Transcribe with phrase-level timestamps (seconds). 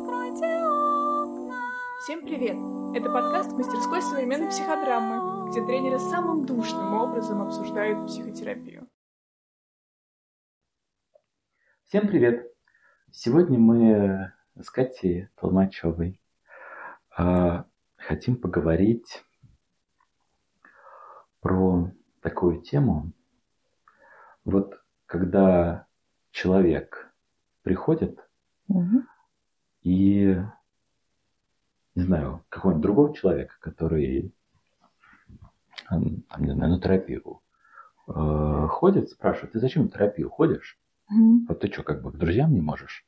[0.00, 1.60] Откройте окна.
[2.02, 2.56] Всем привет!
[2.96, 8.88] Это подкаст мастерской современной психодрамы, где тренеры самым душным образом обсуждают психотерапию.
[11.84, 12.50] Всем привет!
[13.10, 16.18] Сегодня мы с Катей Толмачевой
[17.14, 17.66] а,
[17.98, 19.22] хотим поговорить
[21.40, 23.12] про такую тему.
[24.46, 25.86] Вот когда
[26.30, 27.12] человек
[27.60, 28.18] приходит
[28.68, 29.06] Мгм.
[29.82, 30.36] И,
[31.94, 34.32] не знаю, какого-нибудь другого человека, который,
[35.88, 37.40] там, не знаю, на терапию
[38.08, 40.78] э, ходит, спрашивает, ты зачем на терапию ходишь?
[41.08, 41.46] Мгм.
[41.48, 43.04] Вот ты что, как бы к друзьям не можешь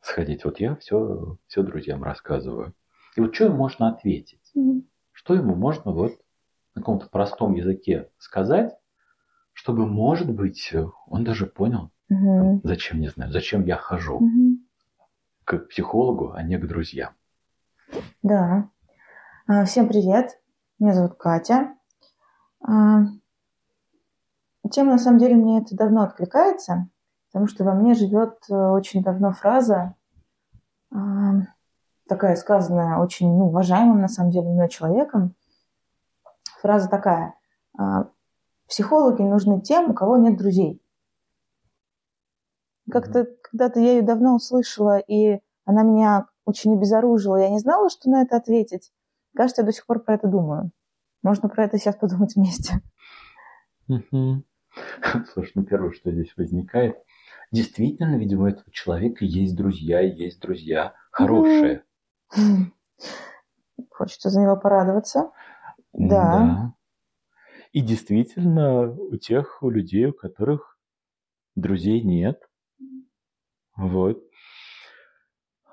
[0.00, 0.44] сходить?
[0.44, 2.74] Вот я все, все друзьям рассказываю.
[3.16, 4.50] И вот что ему можно ответить?
[4.54, 4.84] Мгм.
[5.12, 6.12] Что ему можно вот
[6.74, 8.76] на каком-то простом языке сказать,
[9.52, 10.72] чтобы, может быть,
[11.06, 12.60] он даже понял, Мгм.
[12.62, 14.65] зачем, не знаю, зачем я хожу Мгм.
[15.46, 17.14] К психологу, а не к друзьям.
[18.22, 18.68] Да.
[19.46, 20.40] А, Всем привет.
[20.80, 21.74] Меня зовут Катя.
[22.60, 23.04] А,
[24.70, 26.88] Тема, на самом деле, мне это давно откликается,
[27.28, 29.94] потому что во мне живет э, очень давно фраза,
[30.92, 31.42] а,
[32.08, 35.36] такая сказанная очень ну, уважаемым, на самом деле, мной человеком.
[36.60, 37.34] Фраза такая.
[38.66, 40.82] Психологи нужны тем, у кого нет друзей.
[42.90, 47.36] Как-то когда-то я ее давно услышала, и она меня очень обезоружила.
[47.36, 48.92] Я не знала, что на это ответить.
[49.34, 50.70] Кажется, я до сих пор про это думаю.
[51.22, 52.80] Можно про это сейчас подумать вместе.
[53.88, 54.44] Мгм.
[55.32, 56.96] Слушай, ну первое, что здесь возникает,
[57.50, 61.84] действительно, видимо, у этого человека есть друзья, и есть друзья хорошие.
[63.90, 65.30] Хочется за него порадоваться.
[65.92, 66.74] Да.
[67.72, 70.78] И действительно, у тех у людей, у которых
[71.56, 72.48] друзей нет,
[73.76, 74.22] вот.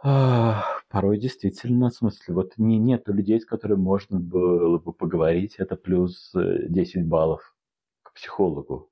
[0.03, 5.55] А, Порой действительно, в смысле, вот не, нету людей, с которыми можно было бы поговорить,
[5.57, 7.55] это плюс э, 10 баллов
[8.03, 8.91] к психологу.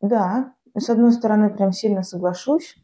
[0.00, 2.74] Да, с одной стороны, прям сильно соглашусь.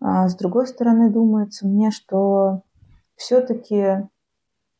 [0.00, 2.62] А с другой стороны, думается мне, что
[3.14, 4.08] все-таки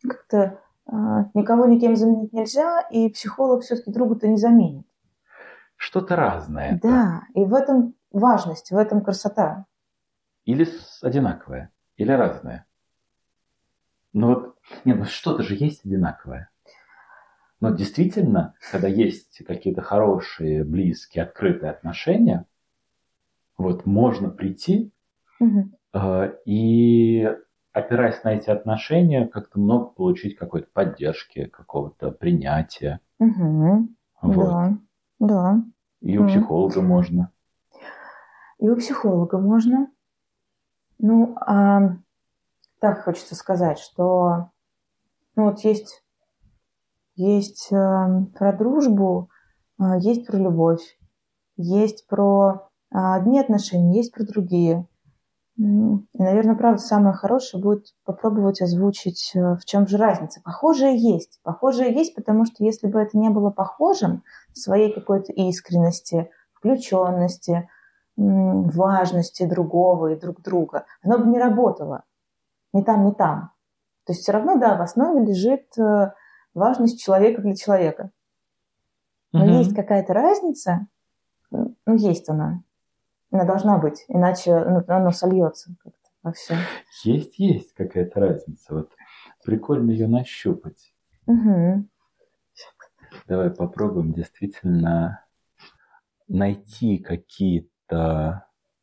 [0.02, 4.88] как-то а, никого никем заменить нельзя, и психолог все-таки друга-то не заменит.
[5.76, 6.80] Что-то разное.
[6.82, 9.66] Да, и в этом важность, в этом красота.
[10.44, 10.66] Или
[11.02, 12.66] одинаковое, или разное.
[14.12, 16.50] Ну вот, нет, ну что-то же есть одинаковое.
[17.60, 22.46] Но действительно, когда есть какие-то хорошие, близкие, открытые отношения,
[23.56, 24.92] вот можно прийти
[25.40, 25.72] Мгм.
[25.94, 27.28] э, и,
[27.72, 33.00] опираясь на эти отношения, как-то много получить какой-то поддержки, какого-то принятия.
[33.18, 33.96] Мгм.
[34.20, 34.46] Вот.
[34.46, 34.78] Да,
[35.20, 35.64] да.
[36.00, 37.30] И у психолога можно.
[38.64, 39.88] И у психолога можно.
[40.98, 41.98] Ну, а,
[42.80, 44.48] так хочется сказать, что
[45.36, 46.02] ну, вот есть,
[47.14, 47.76] есть э,
[48.34, 49.28] про дружбу,
[49.78, 50.80] а, есть про любовь,
[51.58, 54.88] есть про а, одни отношения, есть про другие.
[55.58, 60.40] И, наверное, правда, самое хорошее будет попробовать озвучить, э, в чем же разница.
[60.42, 61.38] Похожее есть.
[61.42, 64.22] Похожее есть, потому что если бы это не было похожим,
[64.54, 67.68] в своей какой-то искренности, включенности,
[68.16, 72.04] важности другого и друг друга, оно бы не работало.
[72.72, 73.52] Ни там, ни там.
[74.06, 76.12] То есть все равно, да, в основе лежит э,
[76.52, 78.10] важность человека для человека.
[79.32, 79.54] Но Мгм.
[79.54, 80.86] есть какая-то разница,
[81.50, 82.62] ну, есть она.
[83.30, 86.56] Она должна быть, иначе ну, оно сольется как-то во все.
[87.02, 88.74] Есть, есть какая-то разница.
[88.74, 88.92] Вот
[89.44, 90.94] прикольно ее нащупать.
[91.26, 91.88] Мгм.
[93.26, 95.24] Давай попробуем действительно
[96.28, 97.73] найти какие-то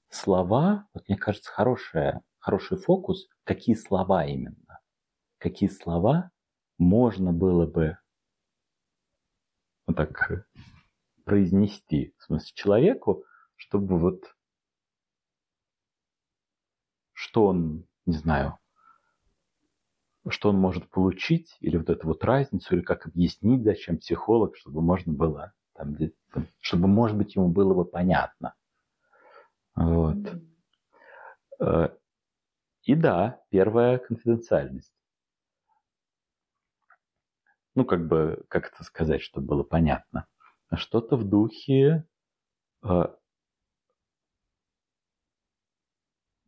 [0.09, 0.87] слова.
[0.93, 4.79] Вот мне кажется, хорошая, хороший фокус, какие слова именно.
[5.37, 6.31] Какие слова
[6.77, 7.97] можно было бы
[9.87, 10.43] вот так э,
[11.25, 13.23] произнести, в смысле, человеку,
[13.55, 14.23] чтобы вот
[17.13, 18.57] что он, не знаю,
[20.29, 24.81] что он может получить, или вот эту вот разницу, или как объяснить, зачем психолог, чтобы
[24.81, 26.13] можно было, там, где-
[26.59, 28.53] чтобы, может быть, ему было бы понятно.
[29.75, 30.17] Вот.
[31.59, 31.89] Э,
[32.83, 34.93] И да, первая конфиденциальность.
[37.75, 40.27] Ну, как бы, как это сказать, чтобы было понятно.
[40.73, 42.05] Что-то в духе
[42.83, 43.03] э,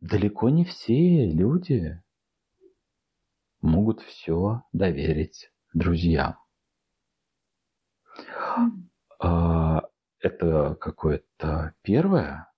[0.00, 2.00] далеко не все люди
[3.62, 6.36] могут все доверить друзьям.
[9.18, 9.82] А,
[10.20, 12.48] Это какое-то первое.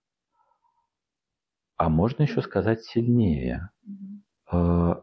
[1.76, 3.70] А можно еще сказать сильнее.
[4.50, 4.94] Э,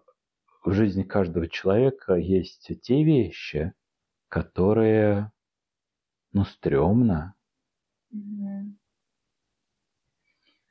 [0.63, 3.73] в жизни каждого человека есть те вещи,
[4.27, 5.31] которые,
[6.31, 7.35] ну, стрёмно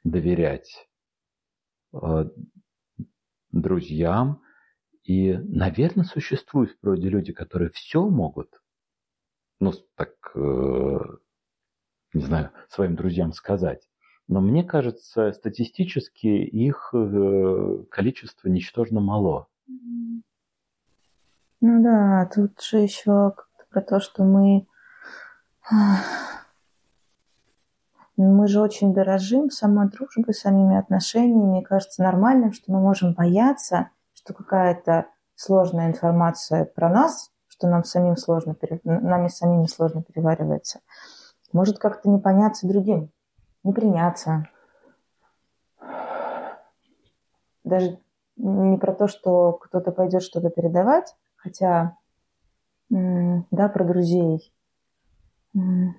[0.05, 0.89] доверять
[1.93, 2.25] э,
[3.51, 4.43] друзьям.
[5.05, 8.63] И, наверное, существуют в природе люди, которые все могут,
[9.61, 10.99] ну, так, э,
[12.13, 13.89] не знаю, своим друзьям сказать.
[14.33, 19.47] Но мне кажется, статистически их э, количество ничтожно мало.
[21.61, 23.35] Ну да, тут же еще
[23.71, 24.67] про то, что мы
[28.17, 31.51] мы же очень дорожим самой дружбой, самими отношениями.
[31.51, 37.85] Мне кажется нормальным, что мы можем бояться, что какая-то сложная информация про нас, что нам
[37.85, 40.81] самим сложно, нами самими сложно переваривается,
[41.53, 43.13] может как-то не поняться другим,
[43.65, 44.49] не приняться.
[47.65, 47.99] Даже
[48.37, 51.97] не про то, что кто-то пойдет что-то передавать, хотя,
[52.91, 54.53] да, про друзей.
[55.55, 55.95] У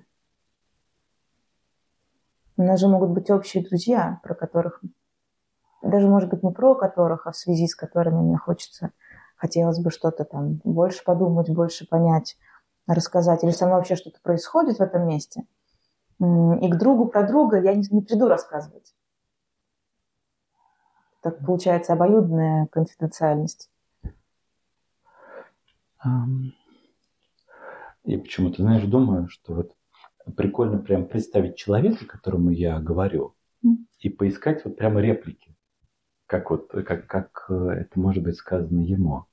[2.56, 4.80] нас же могут быть общие друзья, про которых,
[5.82, 8.90] даже, может быть, не про которых, а в связи с которыми мне хочется,
[9.36, 12.36] хотелось бы что-то там больше подумать, больше понять,
[12.86, 13.42] рассказать.
[13.42, 15.44] Или со мной вообще что-то происходит в этом месте.
[16.20, 18.94] И к другу про друга я не, не приду рассказывать.
[21.22, 23.70] Так получается обоюдная конфиденциальность.
[28.04, 29.74] Я почему-то, знаешь, думаю, что вот
[30.36, 33.34] прикольно прям представить человека, которому я говорю,
[34.00, 35.56] и поискать вот прямо реплики,
[36.26, 39.24] как вот, как, как э, это может быть сказано ему.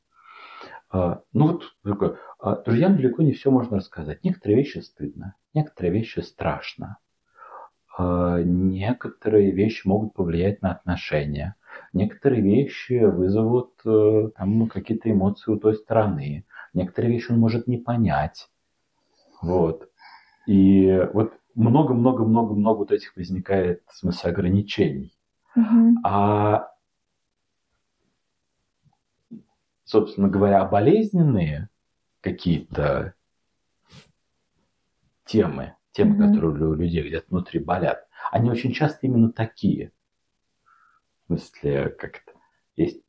[0.91, 2.03] А, ну вот,
[2.39, 4.23] а, друзьям далеко не все можно рассказать.
[4.23, 6.97] Некоторые вещи стыдно, некоторые вещи страшно,
[7.97, 11.55] а, некоторые вещи могут повлиять на отношения,
[11.93, 17.77] некоторые вещи вызовут э, там какие-то эмоции у той стороны, некоторые вещи он может не
[17.77, 18.49] понять.
[19.41, 19.89] Вот.
[20.45, 25.13] И вот много-много-много-много вот этих возникает, в смысле, ограничений.
[25.55, 25.99] Угу.
[26.03, 26.70] А,
[29.91, 31.67] собственно говоря, болезненные
[32.21, 33.13] какие-то
[35.25, 36.33] темы, темы, угу.
[36.33, 39.91] которые у людей где-то внутри болят, они очень часто именно такие.
[41.23, 42.31] В смысле, как это
[42.77, 43.03] есть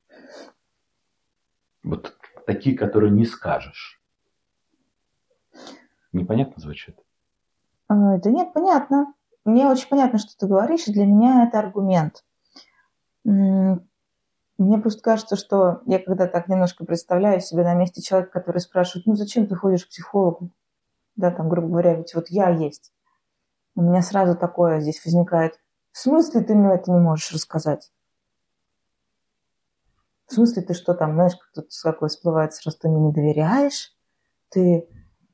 [1.84, 4.02] вот такие, которые не скажешь.
[6.12, 6.98] Непонятно звучит?
[7.86, 9.14] А, да нет, понятно.
[9.44, 12.24] Мне очень понятно, что ты говоришь, и для меня это аргумент.
[14.62, 19.06] Мне просто кажется, что я когда так немножко представляю себя на месте человека, который спрашивает,
[19.06, 20.50] ну зачем ты ходишь к психологу?
[21.16, 22.92] Да, там, грубо говоря, ведь вот я есть.
[23.74, 25.58] У меня сразу такое здесь возникает.
[25.92, 27.90] В смысле ты мне это не можешь рассказать?
[30.26, 33.92] В смысле ты что там, знаешь, как тут какой всплывает сразу, ты мне не доверяешь?
[34.48, 34.88] Ты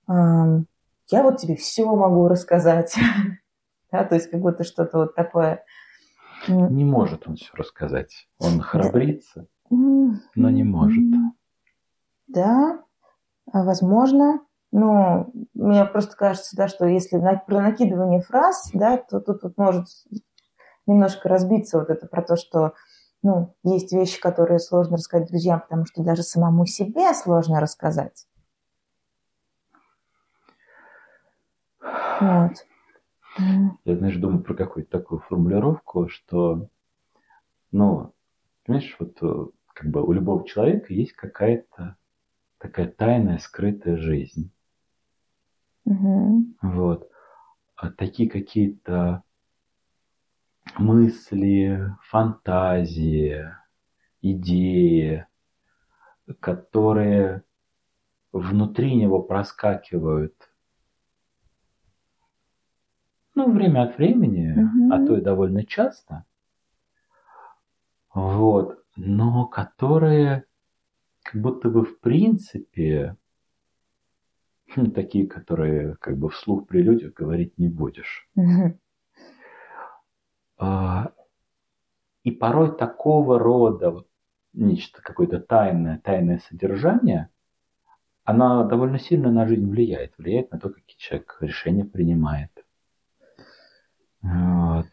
[0.09, 0.67] эм,
[1.09, 2.97] я вот тебе все могу рассказать.
[3.93, 5.65] да, то есть как будто что-то вот такое.
[6.47, 8.29] Не может он все рассказать.
[8.39, 11.05] Он храбрится, но не может.
[12.27, 12.83] Да,
[13.53, 14.41] а возможно.
[14.71, 19.57] Но мне просто кажется, да, что если на, про накидывание фраз, да, то тут вот
[19.57, 19.87] может
[20.87, 22.75] немножко разбиться вот это про то, что
[23.23, 28.27] ну, есть вещи, которые сложно рассказать друзьям, потому что даже самому себе сложно рассказать.
[31.81, 32.67] Вот.
[33.85, 36.69] Я, знаешь, думаю про какую-то такую формулировку, что,
[37.71, 38.13] ну,
[38.65, 41.97] понимаешь, вот э, как бы у любого человека есть какая-то
[42.59, 44.51] такая тайная, скрытая жизнь.
[45.85, 46.45] Угу.
[46.63, 47.11] Вот.
[47.77, 49.23] А такие какие-то
[50.77, 53.47] мысли, фантазии,
[54.21, 55.27] идеи,
[56.41, 57.45] которые
[58.33, 60.48] внутри него проскакивают
[63.39, 64.93] ну, время от времени, угу.
[64.93, 66.25] а то и довольно часто,
[68.13, 70.45] вот, но которые
[71.23, 73.17] как будто бы в принципе
[74.75, 78.29] хм, такие, которые как бы вслух при людях говорить не будешь.
[78.35, 78.79] Угу.
[80.59, 81.13] А,
[82.25, 84.09] и порой такого рода вот,
[84.53, 87.29] нечто какое-то тайное, тайное содержание,
[88.25, 92.51] она довольно сильно на жизнь влияет, влияет на то, какие человек решения принимает.
[94.23, 94.87] Вот.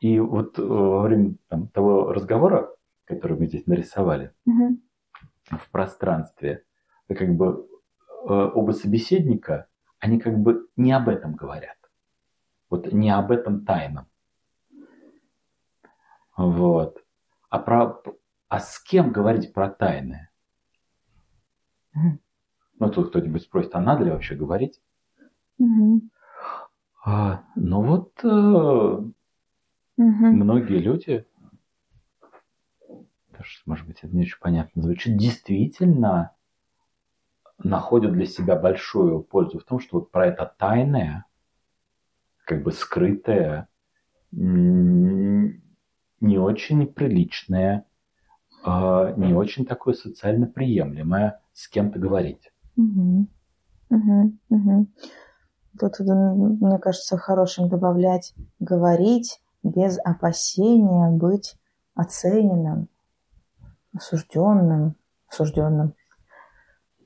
[0.00, 2.74] И вот э, во время там, того разговора,
[3.04, 4.78] который мы здесь нарисовали угу.
[5.50, 6.64] в пространстве,
[7.08, 7.68] как бы
[8.28, 11.76] э, оба собеседника, они как бы не об этом говорят.
[12.68, 14.06] Вот не об этом тайном.
[16.36, 17.04] Вот.
[17.50, 18.02] А, про,
[18.48, 20.30] а с кем говорить про тайны?
[21.94, 22.20] Мгм.
[22.78, 24.80] Ну, тут кто-нибудь спросит, а надо ли вообще говорить?
[25.58, 26.10] Мгм.
[27.04, 28.28] А, ну вот э,
[29.96, 30.38] Мгм.
[30.38, 31.26] многие люди,
[33.32, 36.32] даже, может быть, это не очень понятно звучит, действительно
[37.58, 41.26] находят для себя большую пользу в том, что вот про это тайное,
[42.44, 43.68] как бы скрытое,
[44.30, 45.58] не
[46.38, 47.84] очень приличное,
[48.64, 52.52] а, не очень такое социально приемлемое с кем-то говорить.
[52.76, 53.28] Мгм.
[53.90, 54.38] Мгм.
[54.48, 54.86] Мгм.
[55.78, 61.56] Тут, мне кажется, хорошим добавлять говорить без опасения быть
[61.94, 62.88] оцененным,
[63.94, 64.96] осужденным,
[65.28, 65.94] осужденным.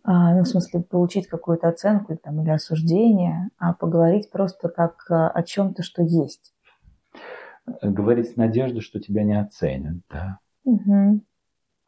[0.03, 5.05] А, ну, в смысле, получить какую-то оценку или, там, или осуждение, а поговорить просто как
[5.11, 6.55] а, о чем-то, что есть.
[7.83, 10.39] Говорить с надеждой, что тебя не оценят, да.
[10.65, 11.23] Мгм.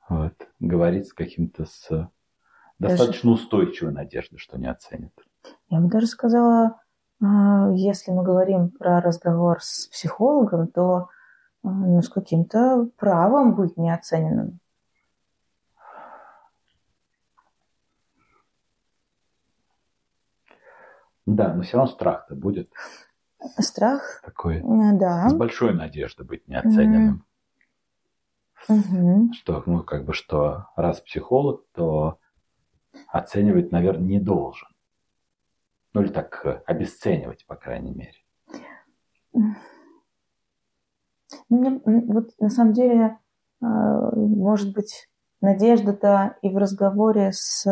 [0.09, 0.35] Вот.
[0.59, 2.11] Говорить с каким-то с
[2.81, 5.13] достаточно устойчивой надеждой, что не оценят.
[5.69, 6.81] Я бы даже сказала,
[7.23, 11.09] а, если мы говорим про разговор с психологом, то
[11.63, 14.61] а, ну, с каким-то правом быть неоцененным.
[21.27, 22.73] Да, но все равно страх-то будет
[23.59, 24.59] Страх, такой.
[24.59, 25.29] э, да.
[25.29, 27.25] С большой надеждой быть неоцененным.
[28.69, 29.33] Мгм.
[29.33, 32.19] Что, ну, как бы, что раз психолог, то
[33.09, 34.69] оценивать, наверное, не должен.
[35.95, 38.19] Ну, или так э, обесценивать, по крайней мере.
[39.33, 39.55] Ну,
[41.49, 43.19] мне, вот на самом деле,
[43.61, 45.09] а, может быть,
[45.41, 47.65] надежда-то и в разговоре с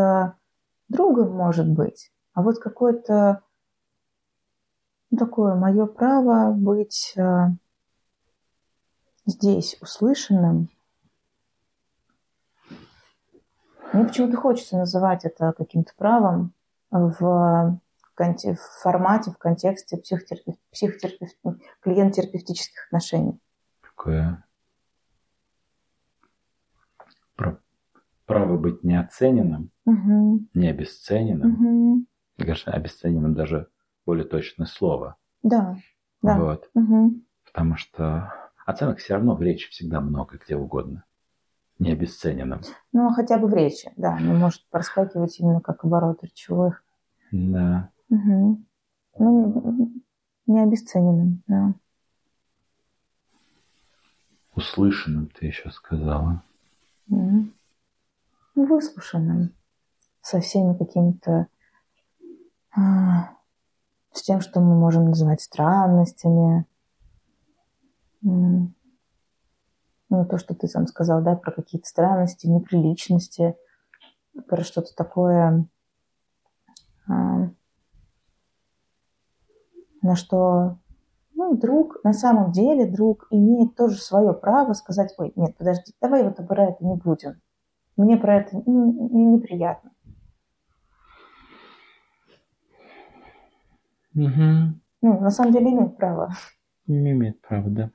[0.88, 3.42] другом может быть, а вот какое-то
[5.10, 7.50] ну, такое мое право быть а,
[9.24, 10.68] здесь услышанным.
[13.92, 16.52] Мне почему-то хочется называть это каким-то правом
[16.90, 17.80] в,
[18.18, 23.38] в формате, в контексте психотерапев- психотерапев- клиент-терапевтических отношений.
[23.82, 24.42] Такое
[28.26, 30.48] право быть неоцененным, Мгм.
[30.54, 31.50] не обесцененным.
[31.52, 32.06] Мгм.
[32.38, 33.68] Мне кажется, обесцененным даже
[34.04, 35.16] более точное слово.
[35.44, 35.76] Да,
[36.22, 36.38] да.
[36.38, 36.68] Вот.
[36.74, 37.24] Мгм.
[37.44, 38.32] Потому что
[38.64, 41.04] оценок все равно в речи всегда много, где угодно.
[41.78, 42.62] Не обесцененным.
[42.92, 44.18] Ну, хотя бы в речи, да.
[44.18, 46.82] Не может проскакивать именно как оборот речевых.
[47.30, 47.90] Да.
[48.08, 48.66] Мгм.
[49.18, 49.92] Ну,
[50.46, 51.74] не обесцененным, да.
[54.54, 56.42] Услышанным ты еще сказала.
[57.08, 57.52] Ну,
[58.54, 59.54] выслушанным.
[60.22, 61.46] Со всеми какими-то...
[62.74, 63.36] а,
[64.12, 66.64] с тем, что мы можем называть странностями.
[68.22, 68.72] Ну,
[70.08, 73.56] то, что ты сам сказал, да, про какие-то странности, неприличности,
[74.46, 75.66] про что-то такое,
[77.08, 77.50] а,
[80.06, 80.78] на что,
[81.34, 86.22] ну, друг, на самом деле друг имеет тоже свое право сказать, ой, нет, подожди, давай
[86.22, 87.40] вот про это не будем.
[87.96, 89.90] Мне про это ну, не- неприятно.
[94.14, 94.80] Угу.
[95.02, 96.30] Ну, на самом деле имеет право.
[96.86, 97.90] Не имеет права, да.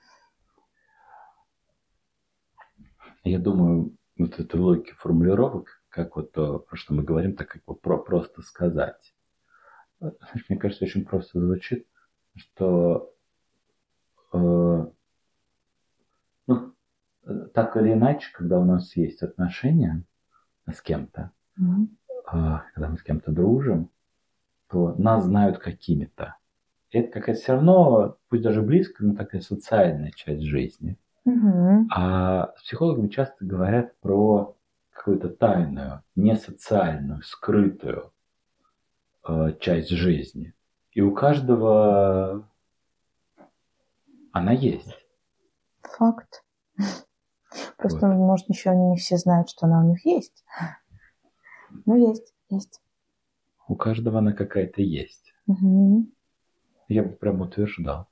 [3.24, 7.64] Я думаю, вот этой логики формулировок, как вот то, про что мы говорим, так как
[7.66, 9.14] бы про просто сказать.
[10.00, 11.88] Знаешь, Мне кажется, очень просто звучит,
[12.36, 13.14] что
[14.34, 14.86] э,
[16.48, 16.74] ну,
[17.24, 20.04] э, так или иначе, когда у нас есть отношения
[20.72, 21.98] с кем-то, Мгм.
[22.26, 23.90] а, когда мы с кем-то дружим,
[24.70, 26.38] то нас знают какими-то.
[26.92, 30.98] И это какая-то все равно, пусть даже близкая, но такая социальная часть жизни.
[31.26, 31.88] Мгм.
[31.94, 34.56] А с психологами часто говорят про
[34.92, 38.12] какую-то тайную, несоциальную, скрытую
[39.28, 40.54] э, часть жизни.
[40.92, 42.48] И у каждого
[44.32, 44.94] она есть.
[45.82, 46.44] Факт.
[47.78, 50.44] Просто, может, еще не все знают, что она у них есть.
[51.86, 52.82] Ну, есть, есть.
[53.68, 55.34] У каждого она какая-то есть.
[55.48, 56.12] Мгм.
[56.88, 58.08] Я бы прям утверждал.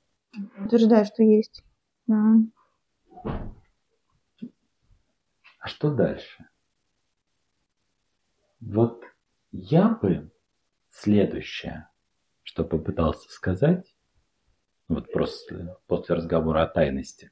[0.57, 1.63] Утверждаю, что есть.
[2.07, 2.35] Да.
[5.59, 6.47] А что дальше?
[8.61, 9.03] Вот
[9.51, 10.31] я бы
[10.89, 11.88] следующее,
[12.49, 13.95] что попытался сказать,
[14.87, 17.29] вот просто после разговора о тайности,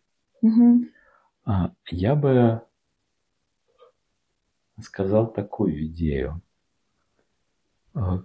[1.44, 2.62] а, я бы
[4.80, 6.40] сказал такую идею.
[7.96, 8.24] А,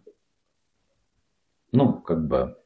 [1.72, 2.62] Ну, как бы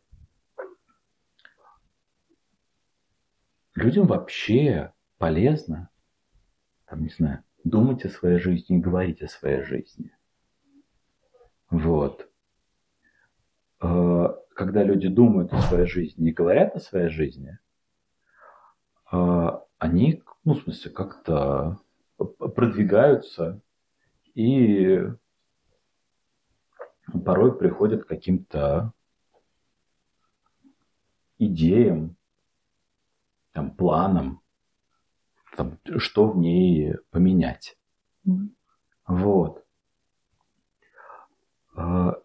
[3.76, 5.88] людям вообще полезно,
[6.86, 10.10] там, не знаю, думать о своей жизни и говорить о своей жизни.
[11.70, 12.25] Вот.
[13.86, 17.58] Э, когда люди думают о своей жизни и говорят о своей жизни,
[19.12, 21.78] э, они, ну, в смысле, как-то
[22.16, 23.60] продвигаются
[24.34, 25.02] и
[27.24, 28.92] порой приходят к каким-то
[31.38, 32.16] идеям,
[33.52, 34.40] там, планам,
[35.56, 37.78] там, что в ней поменять.
[38.26, 38.48] Mm-hmm.
[39.06, 39.64] Вот.
[41.74, 42.20] А,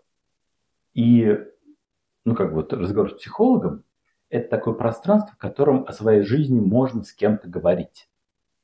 [0.94, 1.38] и,
[2.26, 3.84] ну, как вот разговор с психологом,
[4.30, 8.08] это такое пространство, в котором о своей жизни можно с кем-то говорить.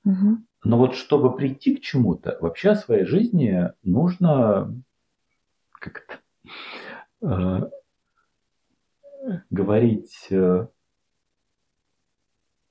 [0.06, 0.38] Угу.
[0.64, 4.74] Но вот чтобы прийти к чему-то, вообще о своей жизни нужно
[5.80, 6.20] как это,
[7.22, 7.70] э,
[9.50, 10.68] говорить, э,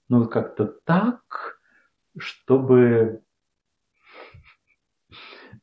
[0.09, 1.61] ну, как-то так,
[2.17, 3.23] чтобы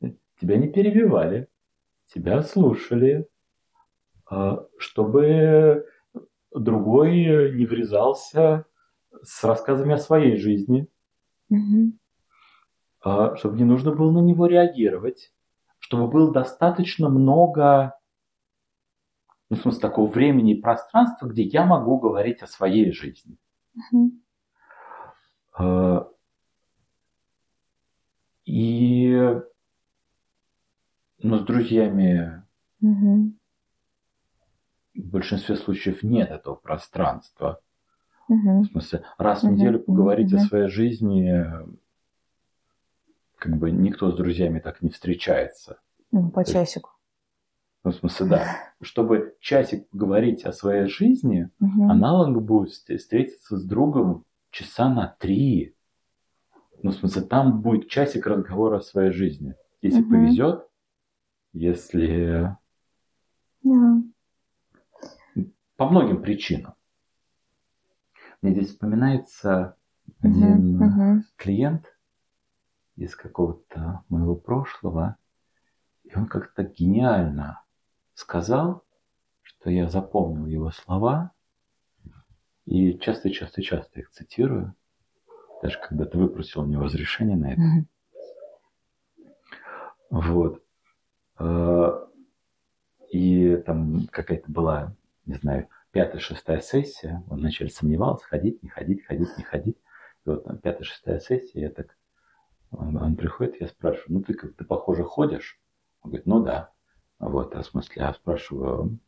[0.40, 1.48] тебя не перебивали,
[2.06, 3.28] тебя слушали,
[4.78, 5.86] чтобы
[6.52, 8.66] другой не врезался
[9.22, 10.88] с рассказами о своей жизни,
[11.50, 11.92] угу.
[13.36, 15.32] чтобы не нужно было на него реагировать,
[15.78, 17.94] чтобы было достаточно много,
[19.50, 23.36] ну, в смысле, такого времени и пространства, где я могу говорить о своей жизни.
[25.58, 26.08] Uh-huh.
[28.46, 29.40] И
[31.18, 32.44] ну, с друзьями
[32.82, 33.32] uh-huh.
[34.94, 37.60] В большинстве случаев нет этого пространства.
[38.30, 38.60] Uh-huh.
[38.60, 41.44] В смысле, раз в неделю поговорить о своей жизни
[43.44, 45.78] как бы никто с друзьями так не встречается.
[46.10, 46.90] Ну, по часику.
[47.82, 48.56] Ну, в смысле, да.
[48.80, 51.90] Чтобы часик поговорить о своей жизни, угу.
[51.90, 55.74] аналог будет встретиться с другом часа на три.
[56.82, 59.54] Ну, в смысле, там будет часик разговора о своей жизни.
[59.82, 60.10] Если угу.
[60.10, 60.66] повезет,
[61.52, 62.56] если...
[63.62, 64.02] Да.
[65.76, 66.74] По многим причинам.
[68.42, 69.76] Мне здесь вспоминается
[70.20, 71.22] один угу.
[71.36, 71.86] клиент,
[72.96, 75.16] из какого-то моего прошлого.
[76.04, 77.62] И он как-то гениально
[78.14, 78.84] сказал,
[79.42, 81.32] что я запомнил его слова
[82.66, 84.74] и часто-часто-часто их цитирую.
[85.62, 87.88] Даже когда-то выпросил у него разрешение на это.
[90.10, 90.62] Вот.
[91.36, 92.08] А,
[93.10, 94.94] и там какая-то была,
[95.26, 97.22] не знаю, пятая-шестая сессия.
[97.28, 99.76] Он вначале сомневался, ходить, не ходить, ходить, не ходить.
[100.24, 101.96] И вот там пятая-шестая сессия, я так
[102.70, 105.60] он, приходит, я спрашиваю, ну ты как ты похоже ходишь?
[106.02, 106.72] Он говорит, ну да.
[107.18, 108.98] Вот, а в смысле, я спрашиваю,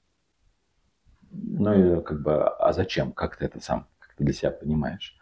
[1.31, 3.12] ну и как бы, а зачем?
[3.12, 5.18] Как ты это сам, как ты для себя понимаешь?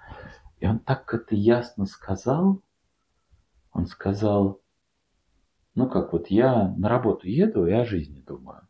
[0.59, 2.63] И он так это ясно сказал,
[3.73, 4.61] он сказал,
[5.75, 8.69] ну как вот я на работу еду и о жизни думаю.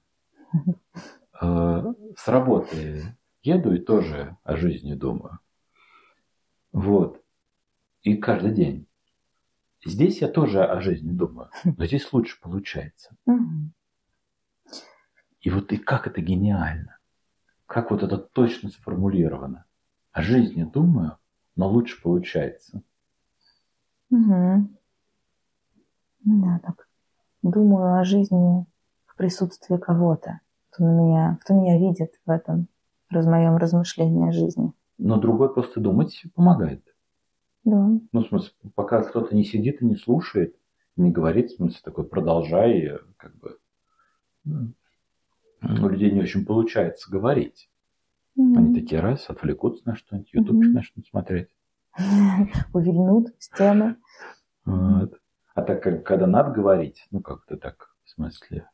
[1.41, 5.39] Э, с работы еду и тоже о жизни думаю.
[6.73, 7.23] Вот.
[8.03, 8.87] И каждый день.
[9.85, 13.15] Здесь я тоже о жизни думаю, но здесь лучше получается.
[15.41, 16.99] И вот и как это гениально.
[17.67, 19.67] Как вот это точно сформулировано.
[20.13, 21.19] О жизни думаю,
[21.57, 22.83] но лучше получается.
[24.11, 24.69] Угу.
[26.25, 26.89] Да, так.
[27.43, 28.65] Думаю о жизни
[29.05, 30.41] в присутствии кого-то,
[30.75, 32.67] кто, на меня, кто меня видит в этом,
[33.11, 34.73] в моем размышлении о жизни.
[34.99, 36.85] Но другой просто думать помогает.
[37.65, 37.77] Да.
[38.13, 40.57] Ну, в смысле, пока кто-то не сидит и не слушает,
[40.97, 43.59] не говорит, в смысле, такой, продолжай, как бы,
[44.45, 44.75] ну,
[45.63, 47.71] у людей не очень получается говорить.
[48.39, 48.57] Mm-hmm.
[48.57, 50.75] Они такие раз, отвлекутся на что-нибудь, ютубчик mm-hmm.
[50.75, 51.49] начнут смотреть.
[52.75, 53.97] Увильнут с темы.
[54.65, 55.19] Вот.
[55.55, 58.69] А так как, когда надо говорить, ну, как-то так, в смысле,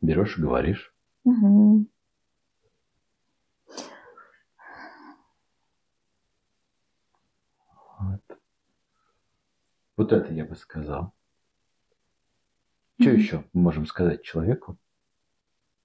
[0.00, 0.94] берешь и говоришь.
[1.28, 1.86] Угу.
[7.98, 8.22] Вот.
[9.98, 11.12] вот это я бы сказал.
[12.98, 14.78] Что еще мы можем сказать человеку,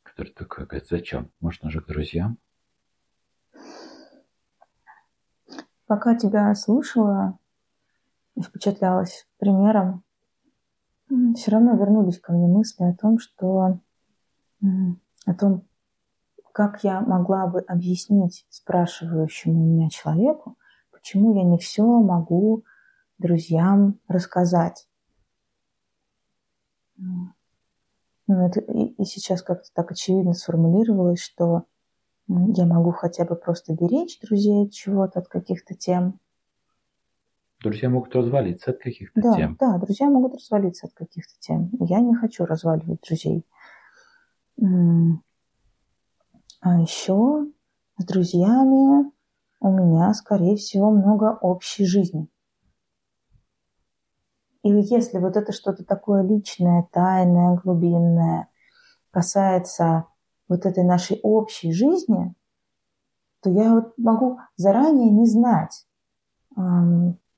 [0.03, 1.29] который такой говорит, зачем?
[1.41, 2.37] Может, он же к друзьям?
[5.87, 7.37] Пока тебя слушала
[8.35, 10.05] и впечатлялась примером,
[11.35, 13.81] все равно вернулись ко мне мысли о том, что
[15.25, 15.63] о том,
[16.51, 20.57] как я могла бы объяснить спрашивающему меня человеку,
[20.91, 22.63] почему я не все могу
[23.17, 24.87] друзьям рассказать.
[26.97, 27.33] Ну,
[28.27, 31.63] это и, и сейчас как-то так очевидно сформулировалось, что
[32.27, 36.19] я могу хотя бы просто беречь друзей от чего-то, от каких-то тем.
[37.61, 39.57] Друзья могут развалиться от каких-то Да, тем.
[39.59, 41.69] да, друзья могут развалиться от каких-то тем.
[41.79, 43.45] Я не хочу разваливать друзей.
[44.59, 44.65] А
[46.79, 47.47] еще
[47.97, 49.11] с друзьями
[49.59, 52.29] у меня, скорее всего, много общей жизни.
[54.63, 58.47] И если вот это что-то такое личное, тайное, глубинное
[59.11, 60.05] касается
[60.47, 62.33] вот этой нашей общей жизни,
[63.41, 65.85] то я вот могу заранее не знать,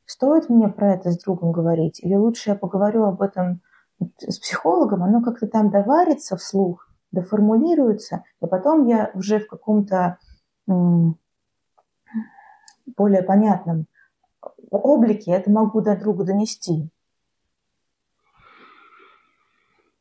[0.05, 3.63] стоит мне про это с другом говорить, или лучше я поговорю об этом
[4.19, 10.17] с психологом, оно как-то там доварится вслух, доформулируется, и потом я уже в каком-то
[12.97, 13.87] более понятном
[14.71, 16.89] облике это могу до другу донести.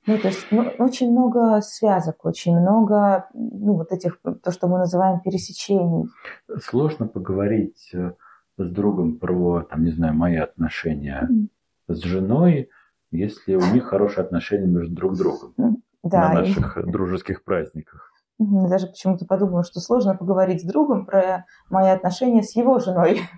[0.06, 4.76] Ну, то есть ну, очень много связок, очень много, ну, вот этих, то, что мы
[4.76, 6.10] называем пересечений.
[6.60, 8.12] Сложно поговорить э,
[8.58, 11.48] с другом про, там, не знаю, мои отношения Мгм.
[11.88, 12.68] с женой,
[13.12, 18.12] если у них хорошие отношения между друг другом Да, на и- наших э, дружеских праздниках.
[18.38, 23.20] Даже почему-то подумала, что сложно поговорить с другом про мои отношения с его женой.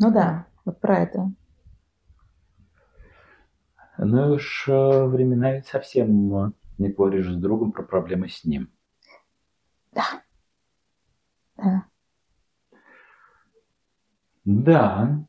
[0.00, 1.32] Ну да, вот про это.
[3.96, 8.70] Ну и уж э, временами совсем э, не говоришь с другом про проблемы с ним.
[9.92, 10.04] Да.
[14.44, 15.24] Да,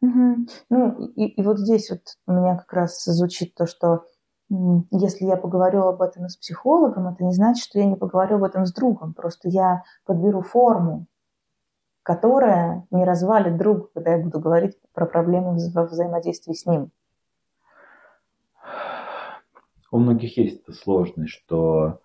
[0.00, 0.48] Мгм.
[0.70, 4.04] Ну, и, и вот здесь вот у меня как раз звучит то, что
[4.48, 8.44] если я поговорю об этом с психологом, это не значит, что я не поговорю об
[8.44, 9.14] этом с другом.
[9.14, 11.06] Просто я подберу форму,
[12.02, 16.90] которая не развалит друга, когда я буду говорить про проблемы во взаимодействии с ним.
[19.90, 22.00] у многих есть эта сложность, что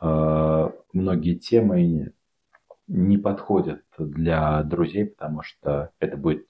[0.00, 2.12] э, многие темы
[2.86, 6.48] не подходят для друзей, потому что это будет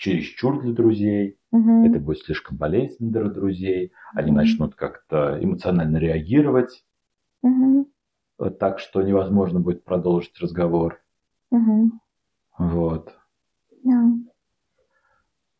[0.00, 1.84] чересчур для друзей, Мгм.
[1.84, 4.36] это будет слишком болезненно для друзей, они Мгм.
[4.40, 6.84] начнут как-то эмоционально реагировать,
[8.38, 11.02] э, так что невозможно будет продолжить разговор.
[11.50, 12.00] Мгм.
[12.58, 13.14] Вот.
[13.84, 14.10] Да.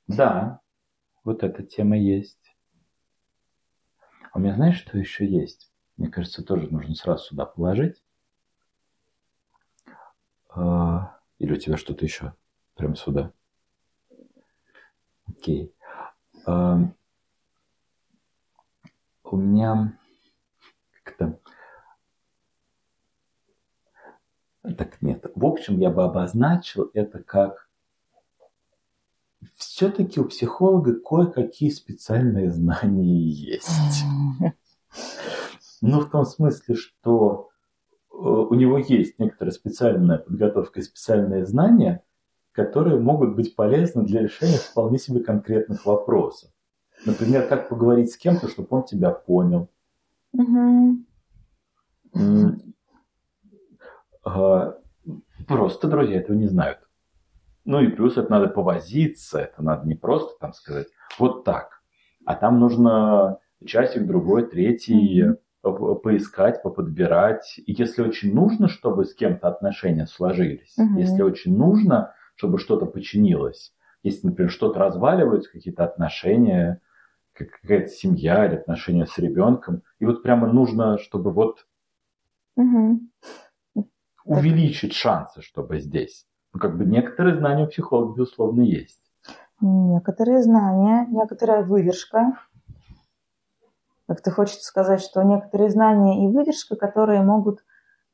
[0.09, 0.61] Да,
[1.23, 2.39] вот эта тема есть.
[4.33, 5.71] А у меня знаешь, что еще есть?
[5.99, 8.03] Мне кажется, тоже нужно сразу сюда положить.
[10.49, 12.35] А, Или у тебя что-то еще?
[12.75, 13.33] Прям сюда.
[15.31, 15.75] Окей.
[16.47, 16.79] А,
[19.25, 19.99] У меня
[21.05, 21.39] как-то...
[24.63, 25.31] Так нет.
[25.35, 27.69] В общем, я бы обозначил это как
[29.57, 34.05] все-таки у психолога кое-какие специальные знания есть.
[35.83, 37.49] Ну, в том смысле, что
[38.13, 42.05] э, у него есть некоторая специальная подготовка и специальные знания,
[42.53, 46.51] которые могут быть полезны для решения вполне себе конкретных вопросов.
[47.07, 49.69] Например, как поговорить с кем-то, чтобы он тебя понял.
[54.25, 54.75] А,
[55.49, 56.79] Просто друзья этого не знают.
[57.65, 61.83] Ну и плюс это надо повозиться, это надо не просто там сказать вот так,
[62.25, 65.25] а там нужно часик, другой, третий
[65.63, 67.59] поискать, поподбирать.
[67.67, 70.97] И если очень нужно, чтобы с кем-то отношения сложились, Мгм.
[70.97, 76.81] если очень нужно, чтобы что-то починилось, если, например, что-то разваливаются, какие-то отношения,
[77.35, 81.67] как- какая-то семья или отношения с ребенком, и вот прямо нужно, чтобы вот
[82.57, 83.11] Мгм.
[84.25, 86.27] увеличить шансы, чтобы здесь.
[86.55, 89.03] Ну, как бы некоторые знания у психолога, безусловно, есть.
[89.61, 92.39] Некоторые знания, некоторая выдержка.
[94.09, 97.63] Как-то хочется сказать, что некоторые знания и выдержка, которые могут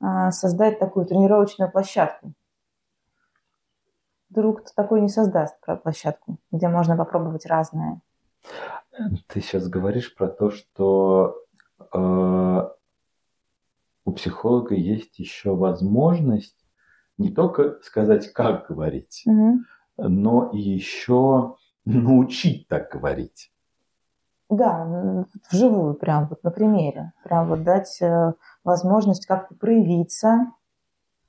[0.01, 2.33] а, создать такую тренировочную площадку.
[4.37, 8.03] Друг такой не создаст площадку, где можно попробовать разное.
[9.29, 11.37] Ты сейчас говоришь про то, что
[11.94, 12.68] э,
[14.05, 16.66] у психолога есть еще возможность
[17.16, 19.64] не только сказать, как говорить, Мгм.
[19.96, 23.51] но и еще научить так говорить.
[24.51, 27.14] Да, вживую, прям вот на примере.
[27.25, 30.53] Прям вот дать э, возможность как-то проявиться,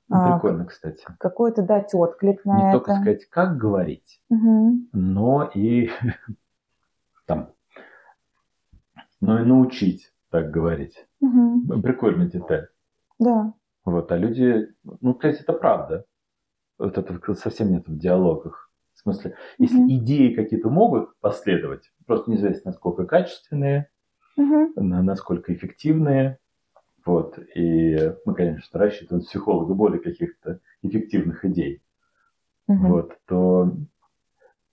[0.08, 1.04] Прикольно, кстати.
[1.18, 2.78] какой-то дать отклик на Не это.
[2.78, 4.88] только сказать, как говорить, Мгм.
[4.92, 5.90] но и
[7.26, 7.52] там,
[9.20, 11.06] но и научить так говорить.
[11.20, 11.82] Мгм.
[11.82, 12.68] Прикольная деталь.
[13.18, 13.52] Да.
[13.84, 14.68] Вот, а люди,
[15.00, 16.04] ну, есть это правда.
[16.78, 18.70] Вот это совсем нет в диалогах.
[18.94, 19.88] В смысле, если Мгм.
[19.90, 23.88] идеи какие-то могут последовать, просто неизвестно, насколько качественные,
[24.36, 26.38] на- насколько эффективные.
[27.08, 27.38] Вот.
[27.54, 31.82] И мы, конечно, рассчитываем с психолога более каких-то эффективных идей.
[32.66, 32.88] Мгм.
[32.90, 33.72] вот, то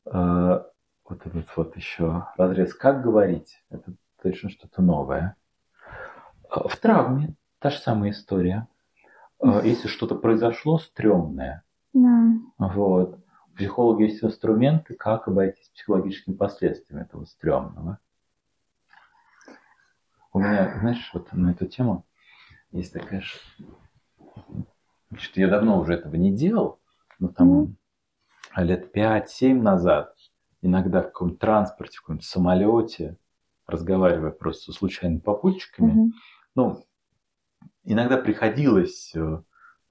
[0.05, 0.63] э,
[1.09, 5.37] вот этот вот еще разрез «как говорить»– это точно что-то новое.
[6.53, 8.67] Э, В травме та же самая история.
[9.41, 12.33] Э, Если что-то произошло стрёмное, Да.
[12.59, 13.17] вот,
[13.47, 17.99] у психолога есть инструменты, как обойтись психологическими последствиями этого стрёмного.
[20.33, 22.03] У меня, знаешь, вот на эту тему
[22.75, 23.21] есть такая...
[23.21, 23.39] ш-
[25.09, 26.79] Значит, я давно уже этого не делал,
[27.19, 27.77] но там Мгм.
[28.57, 30.15] лет 5-7 назад,
[30.61, 33.17] иногда в каком-то транспорте, в каком-то самолете,
[33.65, 36.13] разговаривая просто с случайными попутчиками, Мгм.
[36.55, 36.85] ну,
[37.83, 39.41] иногда приходилось э,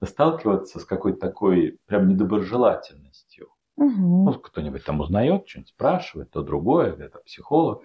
[0.03, 3.49] сталкиваться с какой-то такой прям недоброжелательностью.
[3.77, 4.25] Мгм.
[4.25, 7.81] Ну, кто-нибудь там узнает, что-нибудь спрашивает, то другое, это психолог.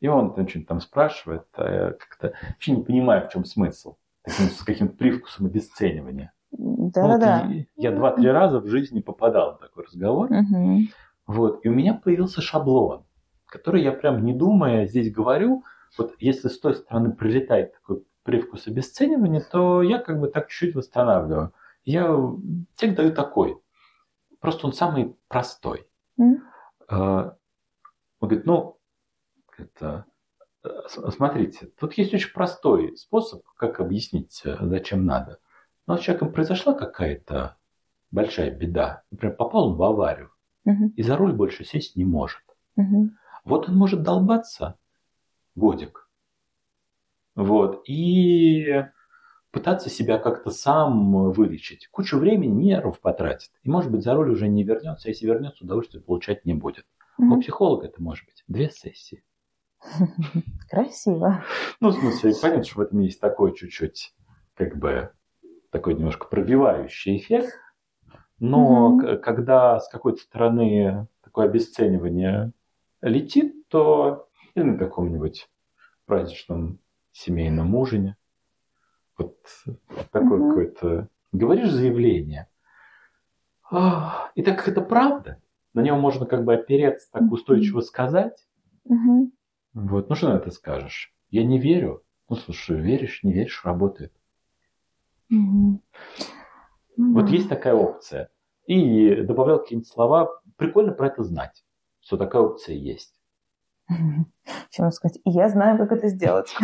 [0.00, 3.96] И он там что-нибудь там спрашивает, а я как-то вообще не понимаю, в чем смысл.
[4.24, 6.32] Таким, с каким-то привкусом обесценивания.
[6.52, 7.52] Ну, вот Да-да-да.
[7.52, 10.30] и- я два-три раза в жизни попадал в такой разговор.
[10.30, 10.88] Мгм.
[11.26, 11.64] Вот.
[11.64, 13.04] И у меня появился шаблон,
[13.46, 15.64] который я прям не думая здесь говорю.
[15.98, 20.74] Вот если с той стороны прилетает такой привкус обесценивания, то я как бы так чуть-чуть
[20.76, 21.52] восстанавливаю.
[21.84, 22.04] Я
[22.76, 23.58] тебе даю такой.
[24.40, 25.86] Просто он самый простой.
[26.88, 27.36] А,
[28.20, 28.78] Он говорит, ну,
[29.58, 30.04] это,
[31.10, 35.38] смотрите, тут есть очень простой способ, как объяснить, э, зачем надо.
[35.86, 37.56] Но с человеком произошла какая-то
[38.10, 39.02] большая беда.
[39.10, 40.30] Например, попал он в аварию
[40.64, 40.88] Мгм.
[40.96, 42.42] и за руль больше сесть не может.
[42.76, 43.16] Мгм.
[43.44, 44.78] Вот он может долбаться
[45.56, 46.08] годик.
[47.34, 47.82] Вот.
[47.88, 48.84] И
[49.50, 51.88] пытаться себя как-то сам вылечить.
[51.90, 53.50] Кучу времени, нервов потратит.
[53.62, 55.08] И, может быть, за руль уже не вернется.
[55.08, 56.86] а Если вернется, удовольствия получать не будет.
[57.18, 59.24] А У психолога это может быть две сессии.
[60.70, 61.44] Красиво.
[61.80, 64.14] Ну, в смысле, понятно, что в этом есть такой чуть-чуть,
[64.54, 65.10] как бы,
[65.70, 67.54] такой немножко пробивающий эффект.
[68.38, 72.52] Но к- когда с какой-то стороны такое обесценивание
[73.00, 75.48] летит, то или на каком-нибудь
[76.06, 76.78] праздничном
[77.12, 78.16] семейном ужине,
[79.16, 79.36] вот
[80.10, 80.48] такое Мгм.
[80.48, 81.08] какое-то...
[81.32, 82.48] Говоришь заявление,
[83.70, 85.40] «А, и так как это правда,
[85.72, 88.46] на него можно как бы опереться, так устойчиво сказать,
[88.84, 89.32] Мгм.
[89.74, 91.14] Вот, ну что на это скажешь?
[91.30, 92.04] Я не верю.
[92.28, 94.12] Ну, слушай, веришь, не веришь, работает.
[95.28, 95.80] Ну
[96.96, 97.30] Вот да.
[97.30, 98.30] есть такая опция.
[98.66, 100.40] И добавлял какие-нибудь слова.
[100.56, 101.64] Прикольно про это знать,
[102.00, 103.18] что такая опция есть.
[104.70, 105.18] Чем сказать?
[105.24, 106.54] Я знаю, как это сделать.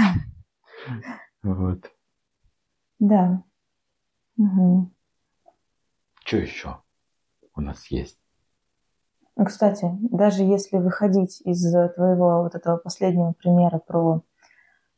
[1.42, 1.90] Вот.
[2.99, 3.42] Да.
[4.37, 4.94] Мгм.
[6.25, 6.83] Что еще
[7.55, 8.18] у нас есть?
[9.38, 11.62] Ну, Кстати, даже если выходить из
[11.94, 14.22] твоего вот этого последнего примера про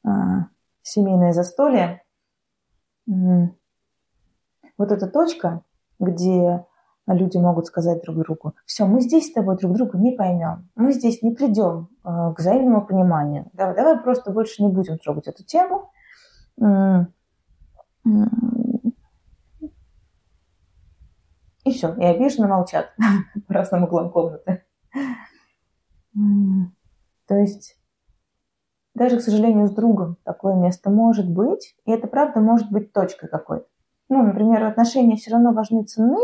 [0.03, 0.47] а,
[0.81, 2.03] семейное застолье,
[3.07, 3.55] м,
[4.79, 5.61] вот эта точка,
[5.99, 6.65] где
[7.07, 10.93] люди могут сказать друг другу, все, мы здесь с тобой друг друга не поймем, мы
[10.93, 15.45] здесь не придем а, к взаимному пониманию, давай, давай просто больше не будем трогать эту
[15.45, 15.91] тему.
[16.59, 17.13] М,
[21.71, 22.93] И все, и обиженно молчат
[23.47, 24.65] по разным углам комнаты.
[27.29, 27.77] То есть
[28.95, 33.29] даже, к сожалению, с другом такое место может быть, и это правда может быть точкой
[33.29, 33.67] какой-то.
[34.09, 36.19] Ну, например, отношения все равно важны, ценны,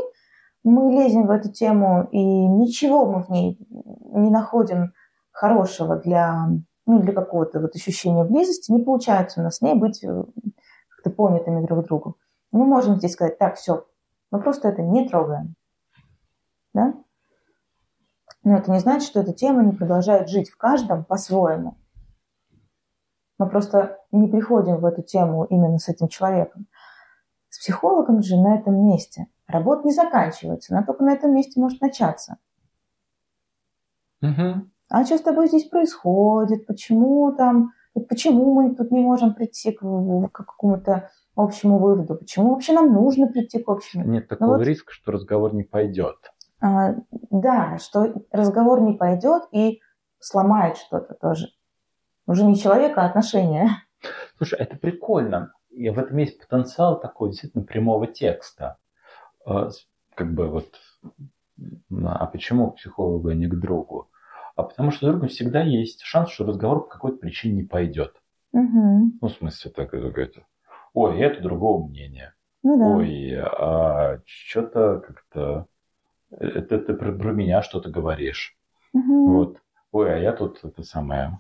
[0.65, 4.95] мы лезем в эту тему, и ничего мы в ней не находим
[5.31, 6.49] хорошего для,
[6.87, 10.25] ну, для какого-то вот ощущения близости, не получается у нас с ней быть э,
[10.89, 12.17] как-то понятыми друг другу.
[12.51, 13.87] Мы можем здесь сказать, так, все,
[14.31, 15.55] мы просто это не трогаем.
[16.75, 16.95] Да?
[18.43, 21.77] Но это не значит, что эта тема не продолжает жить в каждом по-своему.
[23.39, 26.67] Мы просто не приходим в эту тему именно с этим человеком.
[27.49, 31.81] С психологом же на этом месте работа не заканчивается, она только на этом месте может
[31.81, 32.39] начаться.
[34.21, 34.71] Мгм.
[34.89, 36.67] А что с тобой здесь происходит?
[36.67, 37.73] Почему там?
[38.09, 42.17] Почему мы тут не можем прийти к, к какому-то общему выводу?
[42.17, 44.05] Почему вообще нам нужно прийти к общему?
[44.07, 46.17] Нет такого вот- риска, что разговор не пойдет.
[46.61, 46.95] А,
[47.31, 49.81] да, что разговор не пойдет и
[50.19, 51.49] сломает что-то тоже.
[52.27, 53.69] Уже не человека, а отношения.
[54.37, 55.53] Слушай, это прикольно.
[55.71, 58.79] И в этом есть потенциал такого действительно прямого текста.
[59.45, 59.69] А,
[60.15, 60.75] Как бы вот,
[62.03, 64.09] а почему к психологу, а не к другу?
[64.57, 68.17] А потому что с другом всегда есть шанс, что разговор по какой-то причине не пойдет.
[68.53, 69.19] Мгм.
[69.21, 70.47] Ну, в смысле, так это.
[70.97, 72.35] Ой, это другого мнения.
[72.63, 72.97] Ну да.
[72.97, 75.67] Ой, а что-то как-то...
[76.31, 78.57] Это ты про, про меня что-то говоришь.
[78.95, 79.27] Мгм.
[79.27, 79.59] Вот.
[79.93, 81.39] Ой, а я тут это самое...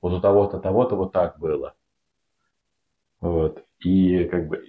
[0.00, 1.74] Вот у того-то, того-то вот так было.
[3.20, 3.62] Вот.
[3.80, 4.64] И как бы...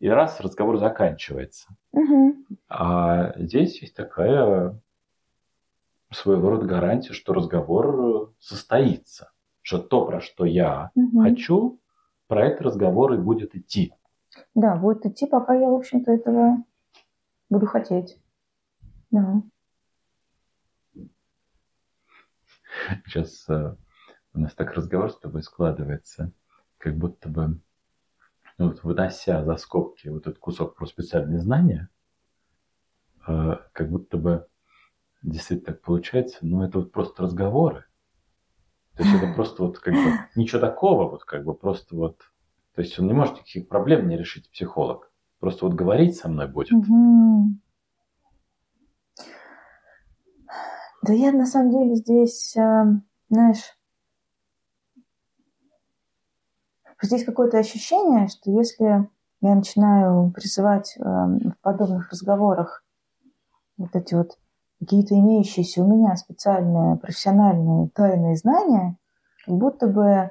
[0.00, 1.68] И раз разговор заканчивается.
[1.92, 2.46] Мгм.
[2.68, 4.76] А здесь есть такая
[6.10, 9.30] своего рода гарантия, что разговор состоится.
[9.62, 11.22] Что то, про что я Мгм.
[11.22, 11.78] хочу,
[12.34, 13.94] про этот разговор и будет идти.
[14.56, 16.64] Да, будет идти, пока я, в общем-то, этого
[17.48, 18.20] буду хотеть.
[19.12, 19.40] Да.
[23.06, 23.76] Сейчас э,
[24.32, 26.32] у нас так разговор с тобой складывается,
[26.78, 27.60] как будто бы,
[28.58, 31.88] ну, вот вынося за скобки вот этот кусок про специальные знания,
[33.28, 34.48] э, как будто бы
[35.22, 37.84] действительно так получается, ну, это вот просто разговоры.
[38.96, 42.18] То есть это просто вот как бы ничего такого, вот как бы просто вот...
[42.74, 45.10] То есть он не может никаких проблем не решить, психолог.
[45.40, 46.72] Просто вот говорить со мной будет.
[46.72, 47.60] Мгм.
[51.02, 52.84] Да я на самом деле здесь, э,
[53.28, 53.76] знаешь,
[57.02, 59.08] здесь какое-то ощущение, что если
[59.40, 62.82] я начинаю призывать э, в подобных разговорах
[63.76, 64.38] вот эти вот
[64.84, 68.96] какие-то имеющиеся у меня специальные профессиональные тайные знания,
[69.44, 70.30] как будто бы э,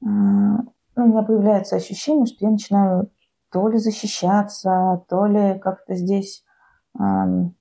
[0.00, 3.10] ну, у меня появляется ощущение, что я начинаю
[3.50, 6.44] то ли защищаться, то ли как-то здесь
[6.98, 7.54] эм,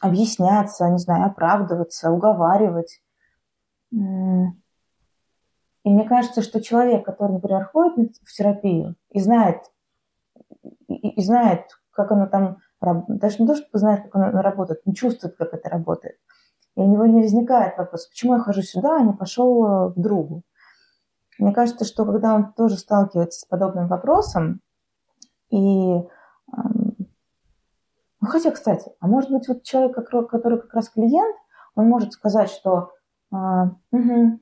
[0.00, 3.02] объясняться, не знаю, оправдываться, уговаривать.
[3.92, 3.96] И
[5.90, 9.62] мне кажется, что человек, который, например, ходит в терапию и знает,
[10.88, 14.94] и, и знает, как оно там, даже не то, что знает, как оно работает, он
[14.94, 16.16] чувствует, как это работает.
[16.76, 19.98] И у него не возникает вопрос, почему я хожу сюда, а не пошел э, к
[19.98, 20.42] другу.
[21.38, 24.60] Мне кажется, что когда он тоже сталкивается с подобным вопросом,
[25.50, 26.02] и
[28.20, 31.36] ну, хотя, кстати, а может быть, вот человек, который, как раз клиент,
[31.76, 32.90] он может сказать, что
[33.30, 34.40] мгм,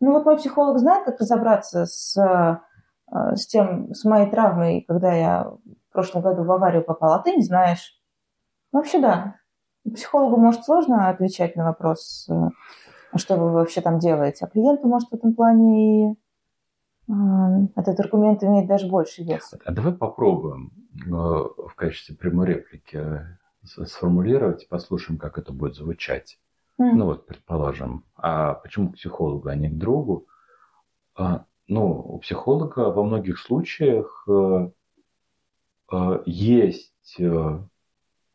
[0.00, 5.12] ну вот мой психолог знает, как разобраться с, а, с тем, с моей травмой, когда
[5.12, 5.52] я
[5.96, 7.98] прошлом году в аварию попала, а ты не знаешь.
[8.70, 9.36] Вообще да.
[9.94, 12.50] Психологу может сложно отвечать на вопрос, э,
[13.16, 16.14] что вы вообще там делаете, а клиенту может в этом плане и
[17.08, 17.12] э,
[17.76, 19.54] этот аргумент имеет даже больше вес.
[19.64, 20.72] А давай попробуем
[21.06, 23.26] э, в качестве прямой реплики
[23.64, 26.38] сформулировать и послушаем, как это будет звучать.
[26.78, 26.98] М.
[26.98, 30.26] Ну вот, предположим, а почему к психологу, а не к другу?
[31.14, 34.28] А, ну, у психолога во многих случаях
[35.92, 37.60] э, есть э,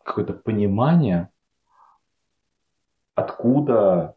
[0.04, 1.30] какое-то понимание,
[3.16, 4.16] откуда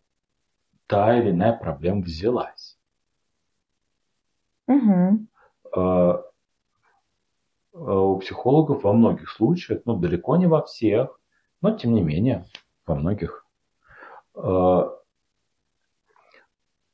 [0.87, 2.79] та или иная проблема взялась.
[5.75, 6.23] Э,
[7.73, 11.21] э, у психологов во многих случаях, ну, далеко не во всех,
[11.61, 12.47] но тем не менее,
[12.87, 13.47] во многих
[14.35, 14.91] э,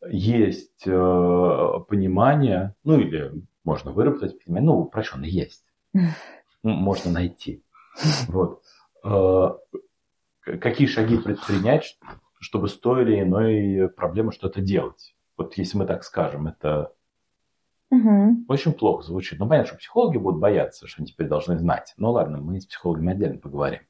[0.08, 3.32] есть э, понимание, ну, или
[3.64, 5.69] можно выработать понимание, ну, упрощенно, есть.
[6.62, 7.62] Можно найти.
[8.28, 8.62] Вот.
[9.04, 9.50] Э,
[10.60, 11.98] Какие шаги предпринять,
[12.40, 15.14] чтобы с той или иной проблемой что-то делать?
[15.36, 16.92] Вот если мы так скажем, это
[17.90, 18.46] Мгм.
[18.48, 19.38] очень плохо звучит.
[19.38, 21.92] Ну, понятно, что психологи будут бояться, что они теперь должны знать.
[21.96, 23.80] Ну, ладно, мы с психологами отдельно поговорим.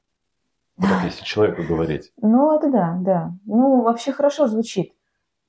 [0.80, 2.12] Так, если человеку говорить.
[2.22, 3.32] Ну, это да, да.
[3.44, 4.94] Ну, вообще хорошо звучит.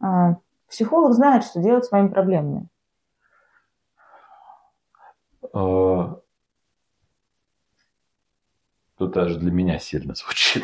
[0.01, 0.35] А,
[0.67, 2.67] Психолог знает, что делать с моими проблемами.
[9.01, 10.63] Тут даже для меня сильно звучит.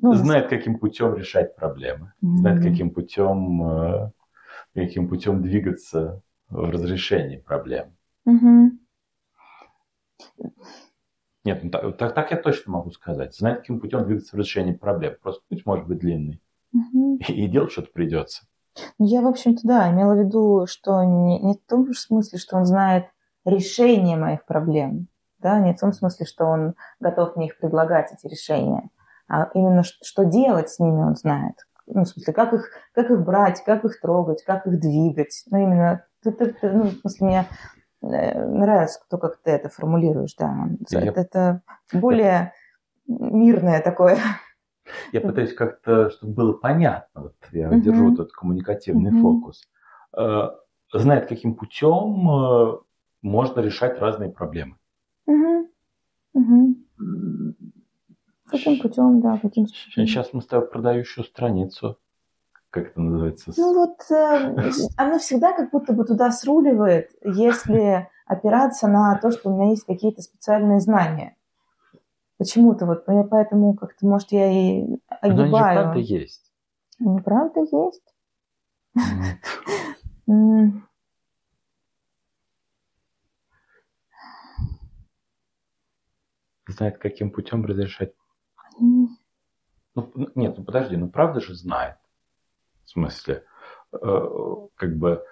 [0.00, 2.14] Ну, Знает, каким путем решать проблемы.
[2.20, 4.10] Знает, каким путем, э,
[4.74, 7.96] каким путем двигаться в разрешении проблем.
[11.44, 13.36] Нет, ну, так, так, так я точно могу сказать.
[13.36, 15.14] Знает, каким путем двигаться в разрешении проблем.
[15.22, 16.42] Просто путь может быть длинный.
[16.72, 17.18] Мгм.
[17.28, 18.48] И делать что-то придется.
[18.98, 22.40] Ну, Я, в общем-то, да, имела в виду, что не, не в том же смысле,
[22.40, 23.04] что он знает
[23.44, 28.26] решение моих проблем, да, не в том смысле, что он готов мне их предлагать, эти
[28.30, 28.90] решения,
[29.28, 31.54] а именно что делать с ними он знает.
[31.86, 35.44] Ну, в смысле, как их, как их брать, как их трогать, как их двигать.
[35.50, 37.46] Ну, именно, это- это, ну, в смысле, мне
[38.02, 40.54] э, нравится, кто как ты это формулируешь, да.
[40.90, 42.52] Я- Это, это более
[43.06, 44.18] мирное такое.
[45.12, 47.22] Я пытаюсь как-то, чтобы было понятно.
[47.22, 47.80] Вот я Мгм.
[47.82, 49.20] держу этот коммуникативный Мгм.
[49.22, 49.62] фокус.
[50.16, 50.50] Э,
[50.92, 52.76] Знает, каким путем э,
[53.24, 54.76] можно решать разные проблемы.
[55.26, 56.76] Мгм.
[58.46, 60.06] Каким путем, да, каким способом.
[60.06, 61.98] Сейчас мы с тобой продающую страницу.
[62.70, 63.52] Как это называется?
[63.56, 64.56] Ну вот э,
[64.96, 69.86] оно всегда как будто бы туда сруливает, если опираться на то, что у меня есть
[69.86, 71.36] какие-то специальные знания.
[72.36, 75.82] Почему-то вот, я поэтому как-то, может, я и Но они огибаю.
[75.82, 76.52] правда есть.
[76.98, 78.02] Ну, правда есть.
[80.26, 80.86] М.
[86.74, 88.12] знает, каким путем разрешать.
[88.78, 89.08] Ну,
[90.34, 91.96] нет, ну подожди, ну правда же знает.
[92.84, 93.44] В смысле,
[93.92, 94.26] э,
[94.76, 95.24] как бы...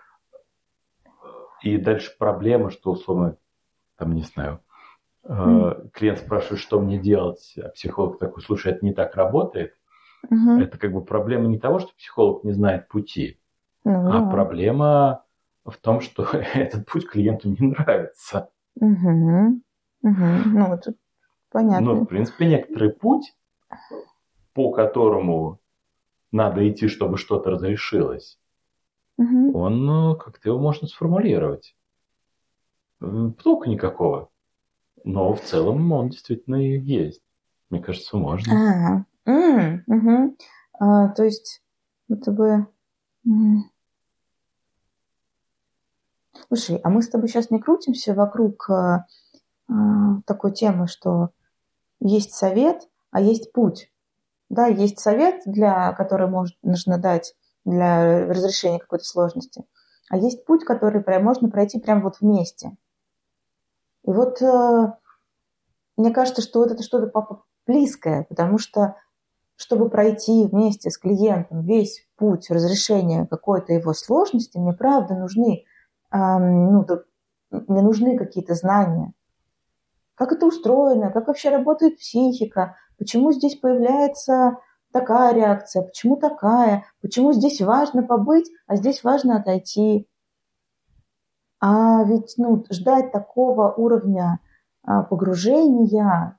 [1.63, 3.37] И дальше проблема, что условно,
[3.97, 4.61] там, не знаю,
[5.25, 9.75] э, клиент спрашивает, что мне делать, а психолог такой, слушай, это не так работает.
[10.29, 10.61] мгм.
[10.61, 13.41] Это как бы проблема не того, что психолог не знает пути,
[13.85, 14.31] Ну, а да.
[14.31, 15.25] проблема
[15.65, 16.25] в том, что
[16.55, 18.51] этот путь клиенту не нравится.
[18.81, 19.63] Мгм.
[20.03, 20.53] Мгм.
[20.55, 20.87] Ну, вот
[21.53, 21.95] понятно.
[21.95, 23.35] Но, в принципе, некоторый путь,
[24.55, 25.61] по которому
[26.31, 28.39] надо идти, чтобы что-то разрешилось,
[29.17, 29.55] Мгм.
[29.55, 31.77] он э, как-то его можно сформулировать.
[33.01, 34.31] Толку никакого.
[35.05, 37.23] Но в целом он действительно и есть.
[37.71, 39.05] Мне кажется, можно.
[39.27, 40.37] А, м, мгм.
[40.79, 41.63] А, то есть,
[42.09, 42.67] будто бы...
[46.49, 49.07] Слушай, а мы с тобой сейчас не крутимся вокруг а,
[49.69, 51.31] а, такой темы, что
[52.03, 53.91] есть совет, а есть путь.
[54.49, 57.35] Да, есть совет, для, который может, нужно дать
[57.65, 59.65] для разрешения какой-то сложности,
[60.11, 62.77] а есть путь, который прям, можно пройти прямо вот вместе.
[64.05, 64.93] И вот э,
[65.97, 67.11] мне кажется, что вот это что-то
[67.67, 68.97] близкое, потому что
[69.57, 75.65] чтобы пройти вместе с клиентом весь путь разрешения какой-то его сложности, мне правда нужны,
[76.11, 76.87] ам, ну,
[77.51, 79.13] мне нужны какие-то знания.
[80.23, 84.57] Как это устроено, как вообще работает психика, почему здесь появляется
[84.93, 90.09] такая реакция, почему такая, почему здесь важно побыть, а здесь важно отойти.
[91.59, 94.39] А ведь ну, ждать такого уровня
[94.85, 96.39] а, погружения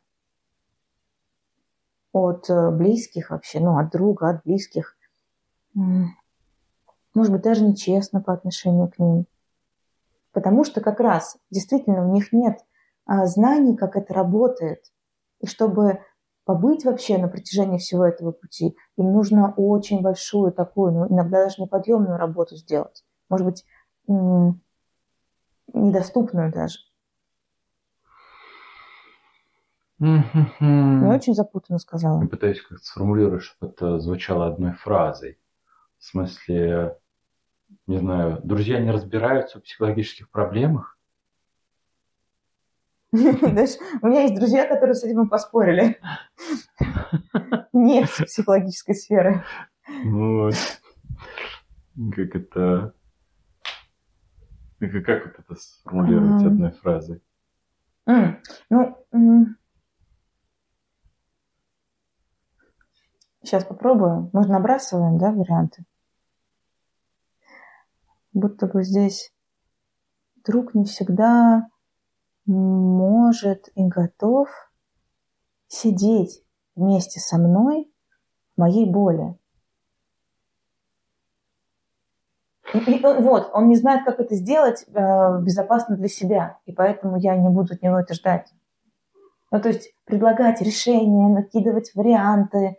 [2.13, 4.95] от э, близких вообще, ну, от друга, от близких,
[5.73, 9.25] может быть, даже нечестно по отношению к ним.
[10.31, 12.63] Потому что как раз действительно у них нет
[13.08, 14.84] знаний, как это работает.
[15.39, 15.99] И чтобы
[16.45, 21.62] побыть вообще на протяжении всего этого пути, им нужно очень большую такую, ну, иногда даже
[21.62, 23.04] неподъемную работу сделать.
[23.30, 23.66] Может быть,
[25.74, 26.80] недоступную даже.
[29.99, 30.24] Я
[30.60, 32.26] Я очень запутанно сказала.
[32.28, 35.39] пытаюсь как-то сформулировать, чтобы это звучало одной фразой.
[35.97, 36.97] В смысле,
[37.88, 40.93] не знаю, друзья не разбираются в психологических проблемах?
[43.16, 45.99] Знаешь, у меня есть друзья, которые с этим поспорили.
[47.74, 49.43] Нет психологической сферы.
[50.05, 50.55] Вот.
[52.16, 52.95] Как это...
[54.80, 57.22] Как вот это сформулировать одной фразой?
[58.07, 58.97] Ну,
[63.43, 64.32] сейчас попробую.
[64.34, 65.86] Мы же набрасываем, да, варианты?
[68.34, 69.32] Будто бы здесь
[70.43, 71.68] друг не всегда
[72.46, 74.50] может и готов
[75.68, 76.44] сидеть
[76.76, 77.91] вместе со мной
[78.56, 79.38] в моей боли.
[82.74, 87.18] И- он- вот, он не знает, как это сделать э, безопасно для себя, и поэтому
[87.18, 88.52] я не буду от него это ждать.
[89.52, 92.78] Ну, то есть предлагать решения, накидывать варианты,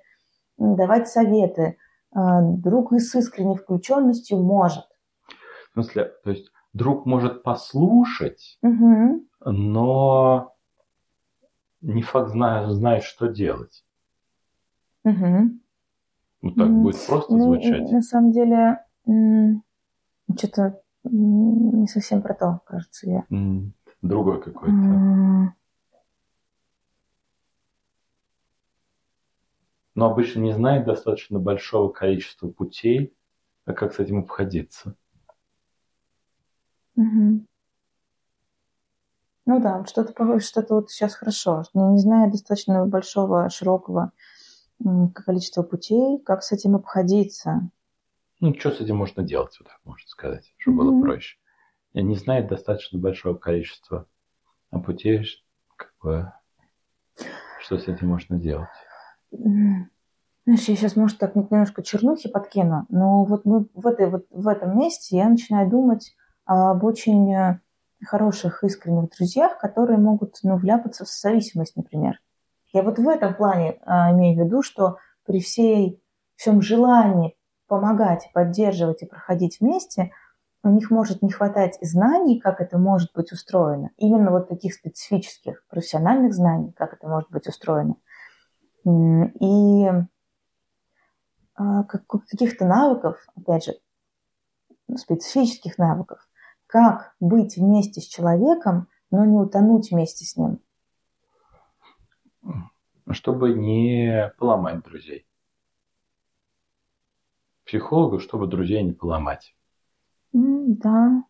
[0.59, 1.77] давать советы.
[2.15, 4.85] Э, друг с искренней включенностью может.
[5.71, 9.27] В смысле, то есть друг может послушать, Мгм.
[9.45, 10.55] но
[11.81, 13.85] не факт знает, знает, что делать.
[15.05, 15.61] Мгм.
[16.43, 17.91] Ну, так М, будет просто Ну, звучать.
[17.91, 18.85] на самом деле,
[20.37, 23.25] что-то не совсем про то, кажется, я.
[24.03, 25.55] Другой какой-то.
[29.95, 33.15] Но обычно не знает достаточно большого количества путей,
[33.65, 34.97] а как с этим обходиться.
[36.97, 37.47] Мгм.
[39.47, 41.65] Ну да, вот что-то что-то вот сейчас хорошо.
[41.75, 44.13] Не, не зная достаточно большого, широкого
[45.15, 47.71] количества путей, как с этим обходиться.
[48.41, 51.03] Ну, что с этим можно делать, вот так можно сказать, чтобы было Мгм.
[51.03, 51.37] проще.
[51.93, 54.07] Я не знаю достаточно большого количества
[54.71, 55.25] а путей,
[55.77, 56.33] как бы,
[57.61, 58.69] что с этим можно делать.
[59.31, 64.49] Знаешь, я сейчас, может, так немножко чернухи подкину, но вот мы в, этой, вот в
[64.49, 67.61] этом месте я начинаю думать об очень э,
[68.05, 72.21] хороших, искренних друзьях, которые могут ну, вляпаться в зависимость, например.
[72.73, 76.03] Я вот в этом плане а, имею в виду, что при всей,
[76.37, 77.37] всем желании
[77.69, 80.11] помогать, поддерживать и проходить вместе,
[80.65, 83.91] у них может не хватать знаний, как это может быть устроено.
[83.97, 87.97] Именно вот таких специфических профессиональных знаний, как это может быть устроено.
[88.85, 89.89] И
[91.55, 93.75] как- каких-то навыков, опять же,
[94.97, 96.27] специфических навыков,
[96.75, 100.59] как быть вместе с человеком, но не утонуть вместе с ним.
[103.09, 105.25] Чтобы не поломать друзей.
[107.65, 109.55] Психологу, чтобы друзей не поломать.
[110.33, 111.23] Да.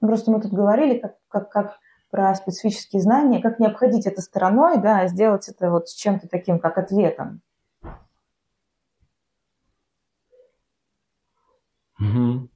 [0.00, 1.78] Просто мы тут говорили, как, как, как
[2.10, 6.28] про специфические знания, как не обходить это стороной, да, а сделать это вот с чем-то
[6.28, 7.42] таким, как ответом.
[12.00, 12.48] Угу.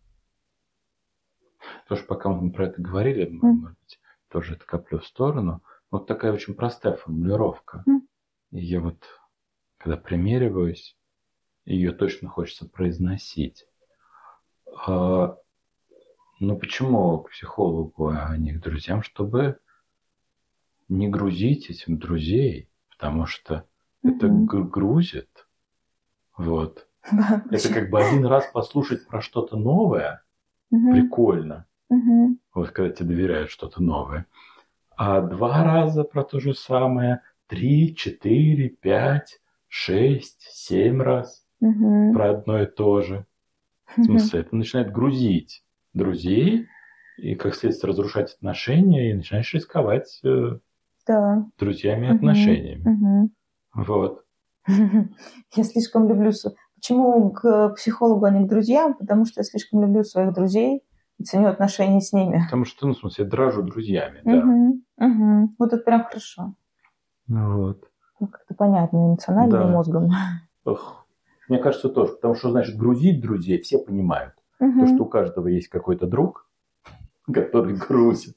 [1.91, 3.62] Тоже пока мы про это говорили, Мгм.
[3.62, 5.61] может быть, тоже это коплю в сторону.
[5.91, 7.82] Вот такая очень простая формулировка.
[7.84, 8.07] Мгм.
[8.53, 9.03] И я вот,
[9.76, 10.97] когда примериваюсь,
[11.64, 13.66] ее точно хочется произносить.
[14.86, 15.36] А,
[16.38, 19.03] ну почему к психологу, а не к друзьям?
[19.03, 19.59] Чтобы
[20.88, 23.66] не грузить этим друзей, потому что
[24.05, 24.47] это Мгм.
[24.47, 25.49] г- грузит.
[26.36, 26.86] Вот.
[27.51, 30.22] Это как бы один раз послушать про что-то новое,
[30.70, 31.66] прикольно.
[31.91, 32.38] Мгм.
[32.55, 34.26] Вот когда тебе доверяют что-то новое.
[34.97, 42.12] А два раза про то же самое, три, четыре, пять, шесть, семь раз Мгм.
[42.14, 43.26] про одно и то же.
[43.97, 45.64] В смысле, это начинает грузить
[45.95, 46.68] друзей
[47.18, 50.59] и, как следствие, разрушать отношения, и начинаешь рисковать э,
[51.07, 51.45] Да.
[51.59, 52.16] друзьями и Мгм.
[52.16, 52.82] отношениями.
[52.88, 53.30] Мгм.
[53.74, 54.24] Вот.
[55.55, 56.32] Я слишком люблю...
[56.76, 58.95] Почему к психологу, а не к друзьям?
[58.95, 60.82] Потому что я слишком люблю своих друзей
[61.20, 62.42] и ценю отношения с ними.
[62.46, 64.32] Потому что, ну, в смысле, я дрожу друзьями, да.
[64.42, 64.82] Мгм.
[64.96, 65.50] Мгм.
[65.58, 66.54] Вот это прям хорошо.
[67.28, 67.84] Ну Вот.
[68.18, 69.68] Ну, Как-то понятно, эмоционально Да.
[69.68, 70.10] и мозгом.
[70.64, 71.06] Ох.
[71.48, 72.12] Мне кажется, тоже.
[72.14, 74.34] Потому что, значит, грузить друзей все понимают.
[74.58, 74.86] То, Мгм.
[74.86, 76.48] что у каждого есть какой-то друг,
[77.32, 78.36] который грузит.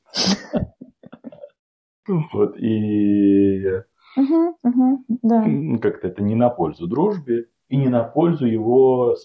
[2.08, 3.82] Вот, и
[4.18, 4.56] Мгм.
[4.64, 5.06] Мгм.
[5.24, 5.78] Да.
[5.82, 9.16] как-то это не на пользу дружбе и не на пользу его,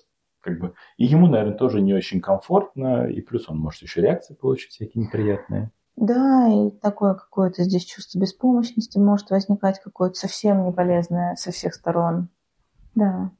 [0.48, 4.34] как бы, и ему, наверное, тоже не очень комфортно, и плюс он может еще реакции
[4.34, 5.70] получить всякие неприятные.
[5.96, 12.28] Да, и такое какое-то здесь чувство беспомощности может возникать какое-то совсем неполезное со всех сторон.
[12.94, 13.30] Да.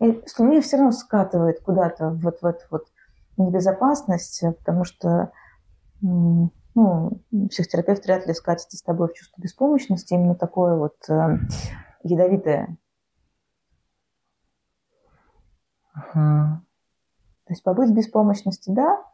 [0.00, 2.86] И что мне все равно скатывает куда-то вот в эту вот
[3.36, 5.32] небезопасность, потому что
[6.00, 11.38] ну, психотерапевт вряд ли скатится с тобой в чувство беспомощности, именно такое вот э,
[12.04, 12.76] ядовитое.
[16.12, 19.04] То есть побыть в беспомощности, да,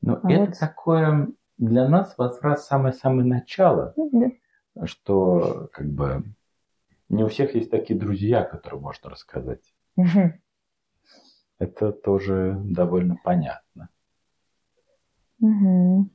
[0.00, 4.86] Но А это вот- такое для нас возврат самое-самое начало, да.
[4.86, 6.22] что как бы
[7.08, 9.74] не у всех есть такие друзья, которые можно рассказать.
[9.96, 10.40] Мгм.
[11.58, 13.88] Это тоже довольно понятно.
[15.40, 16.10] Мгм.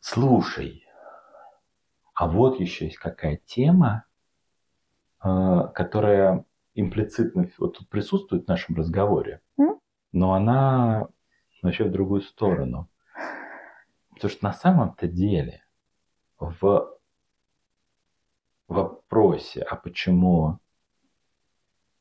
[0.00, 0.84] Слушай,
[2.14, 4.04] а вот еще есть какая тема,
[5.24, 9.40] э, которая имплицитно вот тут присутствует в нашем разговоре,
[10.12, 11.08] но она
[11.62, 12.88] вообще в другую сторону.
[14.14, 15.64] Потому что на самом-то деле
[16.38, 16.98] в
[18.68, 20.58] вопросе, а почему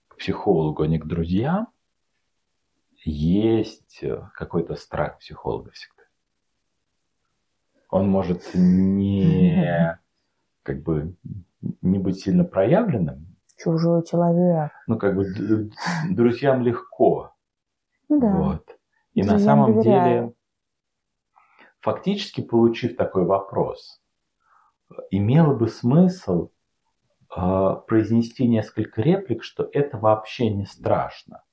[0.08, 1.68] к психологу, а не к друзьям,
[3.04, 4.04] есть
[4.34, 6.04] какой-то страх психолога всегда.
[7.90, 10.00] Он может не
[10.64, 11.16] как бы
[11.82, 13.33] не быть сильно проявленным,
[13.64, 14.72] Чужой человек.
[14.88, 15.26] ну как бы
[16.10, 17.34] друзьям легко,
[18.10, 18.32] Ну да.
[18.32, 18.78] вот.
[19.14, 20.04] И на самом доверяю.
[20.04, 20.34] деле,
[21.80, 24.02] фактически получив такой вопрос,
[25.12, 26.50] имело бы смысл
[27.36, 31.44] э, произнести несколько реплик, что это вообще не страшно.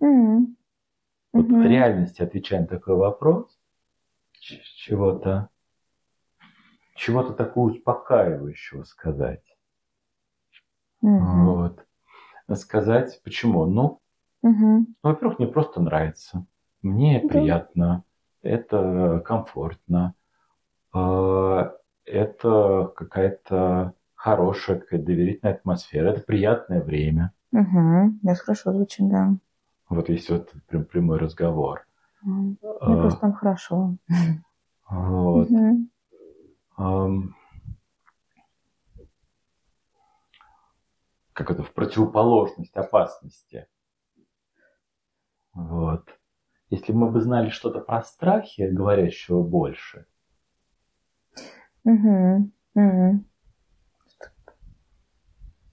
[0.00, 3.58] Вот в реальности, отвечая на такой вопрос,
[4.40, 5.50] чего-то
[6.96, 9.42] чего-то такого успокаивающего сказать.
[11.02, 11.46] Мгм.
[11.46, 11.86] Вот.
[12.54, 13.66] Сказать почему?
[13.66, 14.00] Ну,
[14.42, 14.86] Мгм.
[15.02, 16.46] Ну, во-первых, мне просто нравится.
[16.82, 17.28] Мне Да.
[17.28, 18.04] приятно,
[18.42, 20.14] это комфортно,
[20.94, 21.70] э,
[22.04, 27.32] это какая-то хорошая, какая доверительная атмосфера, это приятное время.
[27.50, 28.20] Мгм.
[28.24, 29.34] Это хорошо звучит, да.
[29.88, 31.86] Вот есть вот прям прямой разговор.
[32.22, 33.96] Мне просто там хорошо.
[34.88, 35.50] Вот.
[35.50, 35.90] Мгм.
[36.76, 37.34] Ам,
[41.36, 43.66] Как это в противоположность опасности.
[45.52, 46.08] Вот.
[46.70, 50.06] Если мы бы знали что-то про страхи, говорящего больше,
[51.84, 52.52] Мгм.
[52.74, 53.26] Мгм.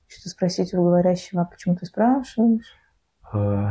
[0.07, 2.75] Что спросить у говорящего, а почему ты спрашиваешь?
[3.33, 3.69] э,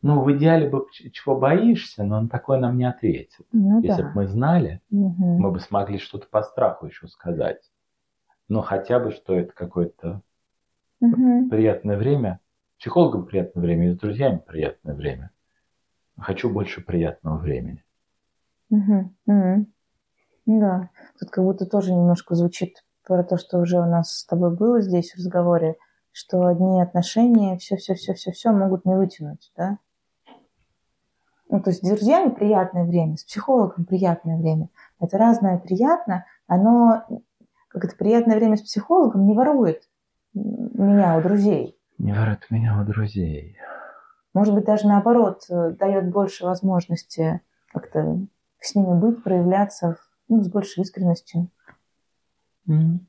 [0.00, 3.46] ну, в идеале бы чего боишься, но он такое нам не ответит.
[3.52, 4.08] Ну Если да.
[4.08, 5.36] бы мы знали, Мгм.
[5.38, 7.70] мы бы смогли что-то по страху еще сказать.
[8.48, 10.22] Но хотя бы, что это какое-то
[11.02, 11.50] Мгм.
[11.50, 12.40] приятное время.
[12.78, 15.30] Психологам приятное время, и с друзьями приятное время.
[16.18, 17.84] Хочу больше приятного времени.
[18.70, 19.16] Мгм.
[19.26, 19.66] Мгм.
[20.46, 24.54] Да, тут как будто тоже немножко звучит про то, что уже у нас с тобой
[24.54, 25.76] было здесь в разговоре,
[26.12, 29.78] что одни отношения все-все-все-все-все могут не вытянуть, да?
[31.48, 34.68] Ну, то есть с друзьями приятное время, с психологом приятное время.
[35.00, 37.04] Это разное приятно, оно,
[37.68, 39.88] как это приятное время с психологом, не ворует
[40.34, 41.78] меня у друзей.
[41.98, 43.56] Не ворует меня у друзей.
[44.34, 47.40] Может быть, даже наоборот, э, дает больше возможности
[47.72, 48.18] как-то
[48.60, 51.50] с ними быть, проявляться ну, с большей искренностью.
[52.68, 53.00] Mm.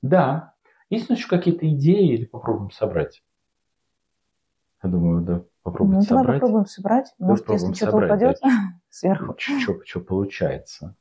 [0.00, 0.54] Да.
[0.90, 3.22] Есть еще какие-то идеи или попробуем собрать?
[4.82, 6.26] Я думаю, да, попробуем ну, собрать.
[6.26, 7.14] давай попробуем собрать.
[7.18, 8.50] Может, Попробуем если что-то собрать, упадет да.
[8.90, 9.36] сверху.
[9.38, 10.96] Что получается?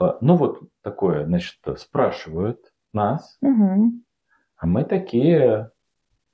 [0.00, 4.05] А, Ну вот такое, значит, спрашивают нас, Мгм.
[4.56, 5.70] А мы такие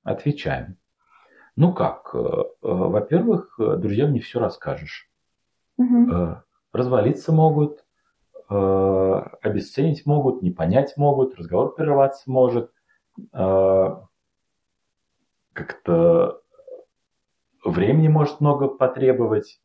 [0.03, 0.77] отвечаем.
[1.57, 2.15] Ну как?
[2.15, 5.11] э, э, Во-первых, э, друзьям не все расскажешь.
[5.79, 6.37] Э,
[6.73, 7.85] Развалиться могут,
[8.49, 12.73] обесценить могут, не понять могут, разговор прерываться может.
[15.53, 16.41] Как-то
[17.65, 19.61] времени может много потребовать.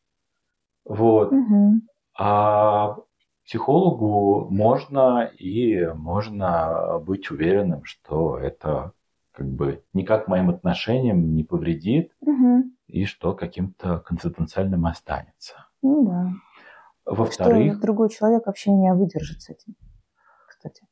[0.84, 1.32] Вот.
[1.32, 1.82] Мгм.
[2.18, 2.96] А
[3.48, 8.92] психологу можно и можно быть уверенным, что это
[9.32, 12.76] как бы никак моим отношениям не повредит Мгм.
[12.88, 15.66] и что каким-то конфиденциальным останется.
[15.80, 16.30] Ну да.
[17.04, 19.76] Что Во-вторых, другой человек вообще не выдержит с этим,
[20.46, 20.86] кстати.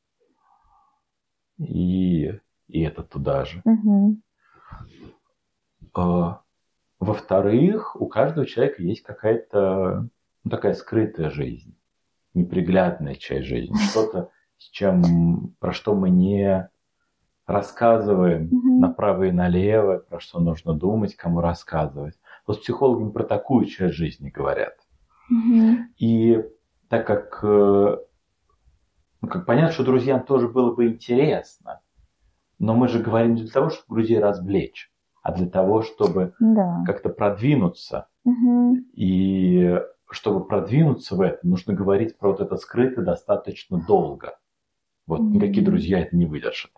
[1.59, 3.61] и, и это туда же.
[5.93, 6.41] А,
[6.99, 10.09] Во-вторых, у каждого человека есть какая-то
[10.43, 11.76] ну, такая скрытая жизнь,
[12.33, 16.69] неприглядная часть жизни, что-то, с чем, про что мы не
[17.45, 18.79] рассказываем Мгм.
[18.81, 22.15] направо и налево, про что нужно думать, кому рассказывать.
[22.45, 24.75] Вот с психологами про такую часть жизни говорят.
[25.29, 25.89] Мгм.
[25.97, 26.43] И
[26.89, 27.97] так как, э,
[29.21, 31.81] ну, как понятно, что друзьям тоже было бы интересно,
[32.59, 36.83] но мы же говорим не для того, чтобы друзей развлечь, а для того, чтобы Да.
[36.85, 38.07] как-то продвинуться.
[38.25, 38.85] Мгм.
[38.93, 44.37] И чтобы продвинуться в этом, нужно говорить про вот это скрыто достаточно долго.
[45.05, 45.33] Вот Мгм.
[45.33, 46.71] никакие друзья это не выдержат.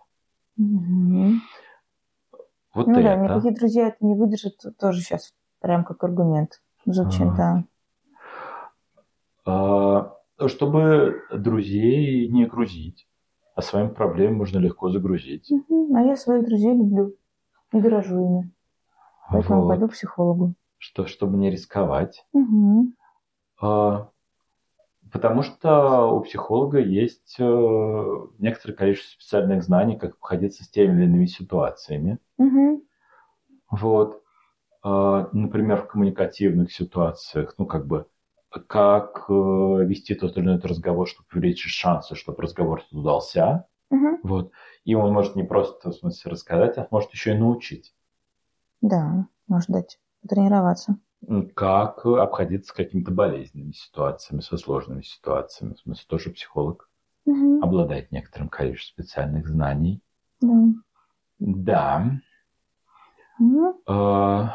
[0.56, 1.40] Мгм.
[2.74, 3.22] Вот Ну да, это.
[3.24, 7.64] никакие друзья это не выдержат, тоже сейчас прям как аргумент звучит, да.
[9.44, 10.16] А,
[10.46, 13.06] Чтобы друзей не грузить,
[13.54, 15.50] а своими проблемами можно легко загрузить.
[15.50, 15.94] Мгм.
[15.96, 17.14] А я своих друзей люблю
[17.72, 18.50] и дорожу ими.
[19.30, 19.68] Поэтому Вот.
[19.68, 20.54] пойду к психологу.
[20.78, 22.24] Что, чтобы не рисковать.
[22.32, 22.94] Мгм.
[23.60, 24.10] А,
[25.12, 31.04] Потому что у психолога есть э, некоторое количество специальных знаний, как обходиться с теми или
[31.06, 32.18] иными ситуациями.
[32.38, 32.82] Мгм.
[33.70, 34.22] Вот.
[34.82, 38.06] А, Например, в коммуникативных ситуациях, ну, как бы,
[38.68, 43.66] как э, вести тот или иной разговор, чтобы увеличить шансы, чтобы разговор удался.
[43.90, 44.20] Мгм.
[44.22, 44.52] Вот.
[44.84, 47.94] И он может не просто, в смысле, рассказать, а может еще и научить.
[48.80, 50.96] Да, может дать потренироваться.
[51.54, 55.74] Как обходиться с какими-то болезненными ситуациями, со сложными ситуациями.
[55.74, 56.88] В смысле, тоже психолог
[57.26, 57.62] Мгм.
[57.62, 60.00] обладает некоторым количеством специальных знаний.
[60.40, 60.74] Да.
[61.38, 62.10] Да.
[63.38, 63.74] Мгм.
[63.86, 64.48] э,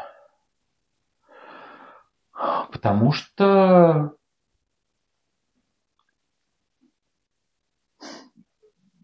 [2.72, 4.16] Потому что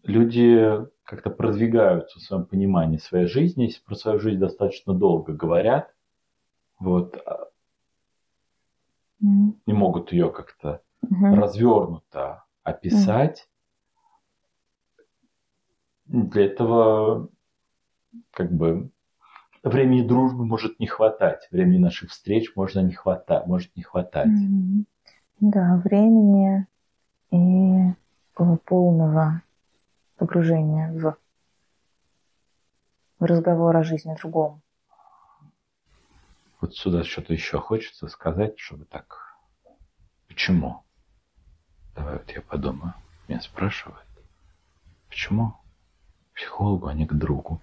[0.02, 5.94] люди как-то продвигаются в своем понимании своей жизни, если про свою жизнь достаточно долго говорят,
[6.78, 7.16] вот,
[9.22, 9.56] Мгм.
[9.66, 11.34] не могут ее как-то Мгм.
[11.34, 13.48] развернуто описать.
[16.06, 17.28] Для этого
[18.32, 18.90] как бы
[19.62, 24.26] времени дружбы может не хватать, времени наших встреч можно не хватать, может не хватать.
[24.26, 24.86] Мгм.
[25.40, 26.66] Да, времени
[27.30, 27.92] и
[28.64, 29.42] полного
[30.16, 31.16] погружения в,
[33.18, 34.61] в разговор о жизни другом.
[36.62, 39.36] Вот сюда что-то еще хочется сказать, чтобы так.
[40.28, 40.84] Почему?
[41.96, 42.94] Давай вот я подумаю.
[43.26, 44.06] Меня спрашивают.
[45.08, 45.56] Почему
[46.30, 47.60] к психологу, а не к другу?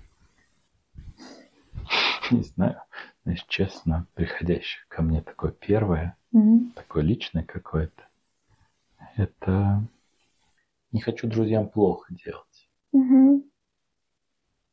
[2.32, 2.82] Не знаю.
[3.24, 6.74] Знаешь, честно, приходящее ко мне такое первое, Мгм.
[6.74, 8.04] такое личное какое-то,
[9.16, 9.82] это
[10.92, 12.70] не хочу друзьям плохо делать.
[12.92, 13.44] Мгм.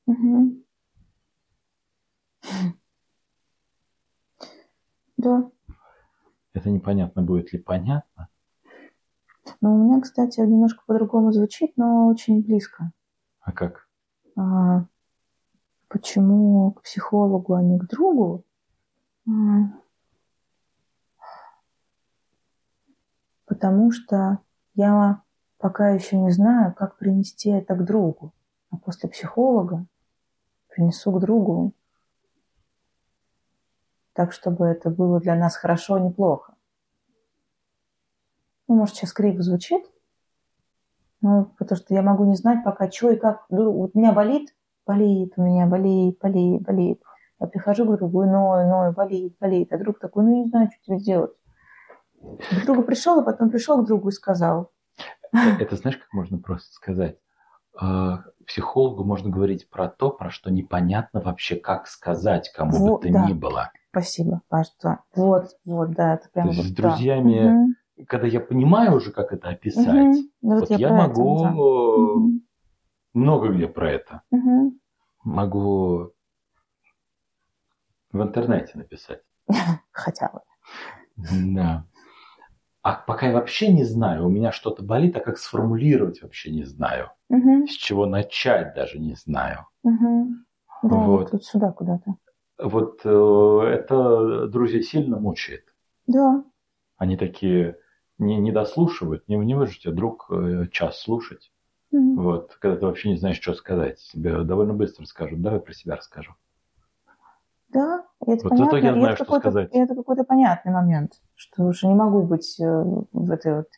[0.06, 0.64] Мгм.
[5.26, 5.50] Да.
[6.52, 8.28] Это непонятно, будет ли понятно.
[9.60, 12.92] Но у меня, кстати, немножко по-другому звучит, но очень близко.
[13.40, 13.88] А как?
[14.36, 14.86] А,
[15.88, 18.44] почему к психологу, а не к другу?
[23.46, 24.38] Потому что
[24.74, 25.22] я
[25.58, 28.32] пока еще не знаю, как принести это к другу.
[28.70, 29.86] А после психолога
[30.68, 31.72] принесу к другу
[34.16, 36.54] так, чтобы это было для нас хорошо, а не плохо.
[38.68, 39.84] Ну, может, сейчас криво звучит,
[41.20, 43.46] ну, потому что я могу не знать пока, что и как.
[43.48, 44.54] Ну, вот у меня болит,
[44.86, 47.02] болит, у меня болит, болит, болит.
[47.38, 49.72] Я прихожу к другу, ною, ною, болит, болит.
[49.72, 51.32] А друг такой, ну, не знаю, что тебе делать.
[52.20, 54.72] К другу пришел, а потом пришел к другу и сказал.
[55.32, 57.18] Это знаешь, как можно просто сказать?
[57.78, 63.08] А, психологу можно говорить про то, про что непонятно вообще, как сказать кому вот, бы
[63.08, 63.26] то да.
[63.26, 63.70] ни было.
[63.90, 65.00] Спасибо, Паша.
[65.14, 66.46] Вот, вот, да, это прям.
[66.46, 68.06] То есть вот, с друзьями, угу.
[68.06, 70.28] когда я понимаю уже, как это описать, угу.
[70.42, 71.54] вот, вот я, я могу это, да.
[71.54, 72.30] угу.
[73.14, 74.22] много где про это.
[74.30, 74.74] Угу.
[75.24, 76.12] Могу
[78.12, 79.22] в интернете написать.
[79.90, 80.40] Хотя бы.
[81.54, 81.86] Да.
[82.86, 86.62] А пока я вообще не знаю, у меня что-то болит, а как сформулировать вообще не
[86.62, 87.10] знаю.
[87.28, 87.66] Угу.
[87.66, 89.66] С чего начать даже не знаю.
[89.82, 90.28] Угу.
[90.84, 91.32] Да, вот.
[91.32, 92.14] тут сюда куда-то.
[92.62, 95.64] Вот э, это друзей сильно мучает.
[96.06, 96.44] Да.
[96.96, 97.76] Они такие
[98.18, 101.50] не, не дослушивают, не, не выжите друг э, час слушать.
[101.90, 102.22] Угу.
[102.22, 103.98] Вот, когда ты вообще не знаешь, что сказать.
[104.12, 106.36] Тебе довольно быстро скажут, давай про себя расскажу.
[108.24, 108.64] И это вот понятно.
[108.64, 109.74] Зато я знаю, это что сказать.
[109.74, 113.68] И это какой-то понятный момент, что уже не могу быть э, в этой вот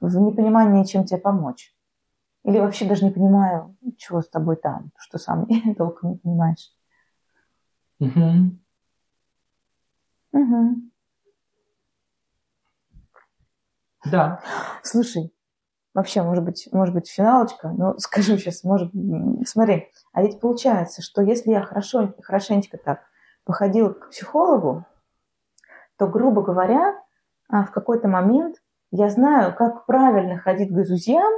[0.00, 1.74] в непонимании, чем тебе помочь.
[2.44, 5.46] Или вообще даже не понимаю, чего с тобой там, что сам
[5.78, 6.72] толком не понимаешь.
[8.00, 8.58] Угу.
[10.32, 10.76] Угу.
[14.10, 14.42] Да.
[14.82, 15.32] Слушай,
[15.94, 18.92] вообще, может быть, может быть, финалочка, но скажу сейчас, может,
[19.46, 23.00] смотри, а ведь получается, что если я хорошо, хорошенечко так
[23.44, 24.84] походила к психологу,
[25.96, 27.00] то, грубо говоря,
[27.48, 28.56] а, в какой-то момент
[28.90, 31.32] я знаю, как правильно ходить к друзьям,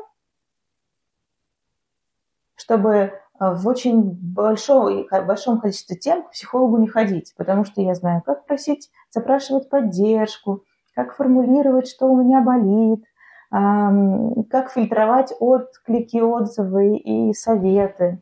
[2.56, 7.94] чтобы а, в очень большом, большом количестве тем к психологу не ходить, потому что я
[7.94, 13.04] знаю, как просить, запрашивать поддержку, как формулировать, что у меня болит,
[13.50, 18.20] как фильтровать отклики, отзывы и советы.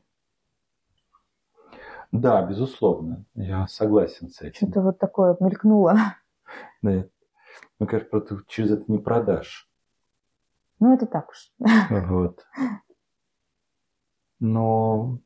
[2.13, 4.69] Да, безусловно, я согласен с этим.
[4.69, 5.97] Что-то вот такое мелькнуло.
[6.83, 7.09] Да.
[7.79, 9.67] Ну, конечно, ты через это не продашь.
[10.79, 11.51] Ну, это так уж.
[11.91, 12.47] Вот.
[14.41, 15.21] Но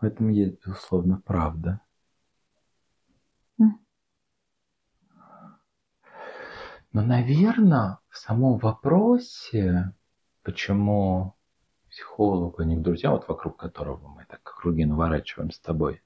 [0.00, 1.80] в этом есть, безусловно, правда.
[3.58, 3.74] Но,
[7.02, 9.92] наверное, в самом вопросе,
[10.42, 11.34] почему
[11.98, 16.00] психологу, а не к друзьям, вот вокруг которого мы так круги наворачиваем с тобой.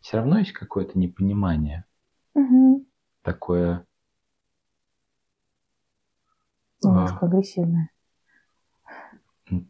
[0.00, 1.84] Все равно есть какое-то непонимание.
[2.34, 2.86] Угу.
[3.22, 3.86] Такое...
[6.82, 7.90] Немножко а, агрессивное.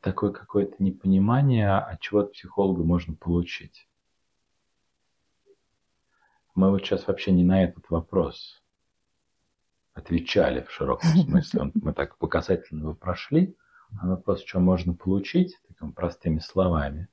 [0.02, 3.88] Такое какое-то непонимание, от чего от психолога можно получить.
[6.56, 8.65] Мы вот сейчас вообще не на этот вопрос
[9.96, 11.72] отвечали в широком смысле.
[11.74, 13.56] Мы так показательно его прошли.
[14.00, 17.08] А вопрос, что можно получить, такими простыми словами.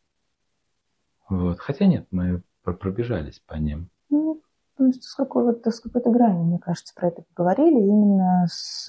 [1.30, 1.60] Вот.
[1.60, 3.90] Хотя нет, мы пробежались по ним.
[4.10, 4.42] Ну,
[4.78, 8.88] с какой-то, с какой-то грани, мне кажется, про это поговорили, именно с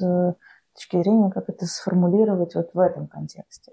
[0.75, 3.73] точки зрения, как это сформулировать вот в этом контексте.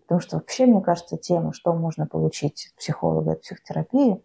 [0.00, 4.22] Потому что вообще, мне кажется, тема, что можно получить от психолога, от психотерапии,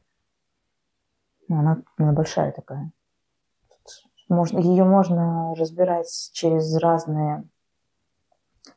[1.48, 2.92] ну, она, она большая такая.
[4.30, 7.44] Можно, ее можно разбирать через разные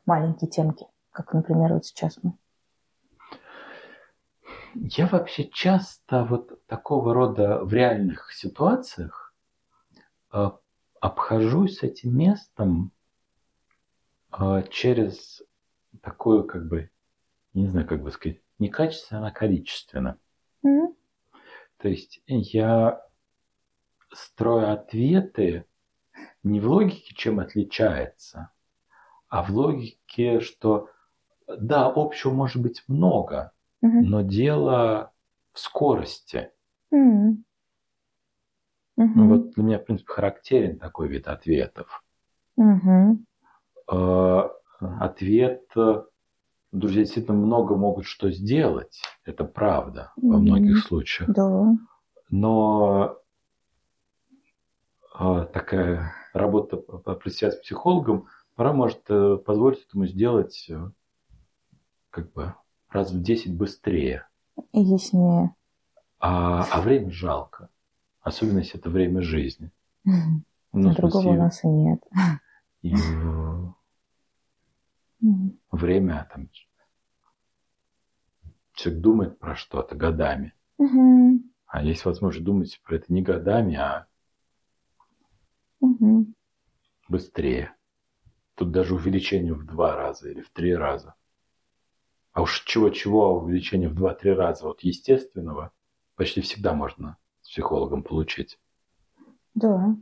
[0.05, 2.33] маленькие темки, как, например, вот сейчас мы.
[4.75, 9.33] Я вообще часто вот такого рода в реальных ситуациях
[10.31, 10.49] э,
[11.01, 12.91] обхожусь этим местом
[14.31, 15.43] э, через
[16.01, 16.89] такую, как бы,
[17.53, 20.17] не знаю, как бы сказать, не качественно, а количественно.
[20.65, 20.95] Mm-hmm.
[21.77, 23.01] То есть я
[24.13, 25.65] строю ответы
[26.43, 28.51] не в логике, чем отличается,
[29.29, 30.89] а в логике, что
[31.47, 33.51] да, общего может быть много,
[33.81, 34.01] угу.
[34.01, 35.11] но дело
[35.53, 36.51] в скорости.
[36.91, 37.37] Угу.
[38.97, 42.03] Ну, вот для меня, в принципе, характерен такой вид ответов.
[42.57, 43.25] Угу.
[44.79, 45.63] Ответ,
[46.71, 51.29] друзья действительно много могут что сделать, это правда во многих случаях.
[51.31, 51.73] Да.
[52.29, 53.20] Но
[55.13, 60.89] такая работа предстоят с психологом, пора может э, позволить этому сделать э,
[62.09, 62.53] как бы
[62.89, 64.27] раз в 10 быстрее.
[64.71, 65.55] И яснее.
[66.19, 67.69] А, а время жалко.
[68.21, 69.71] Особенно если это время жизни.
[70.03, 72.03] Ну, А другого у смысле, нас и нет.
[72.81, 72.95] и
[75.19, 75.59] Мгм.
[75.71, 76.49] время там
[78.73, 80.53] человек думает про что-то годами,
[81.67, 84.07] а есть возможность думать про это не годами, а
[85.81, 86.33] Мгм.
[87.09, 87.75] быстрее.
[88.55, 91.15] Тут даже увеличение в два раза или в три раза.
[92.33, 95.71] А уж чего-чего, а увеличение в два-три раза вот естественного
[96.15, 98.57] почти всегда можно с психологом получить.
[99.53, 99.95] Да.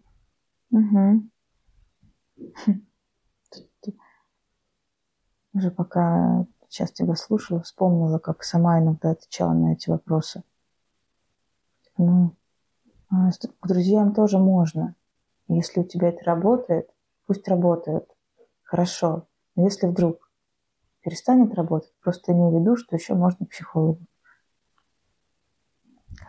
[0.70, 0.82] Тут
[5.54, 10.44] Уже пока сейчас тебя слушала, вспомнила, как сама иногда отвечала на эти вопросы.
[11.98, 12.36] Ну,
[13.10, 14.96] а с- друзьям тоже можно.
[15.50, 16.90] Если у тебя это работает,
[17.26, 18.08] пусть работает.
[18.64, 19.28] Хорошо.
[19.56, 20.32] Но если вдруг
[21.02, 24.00] перестанет работать, просто имей в виду, что еще можно к психологу.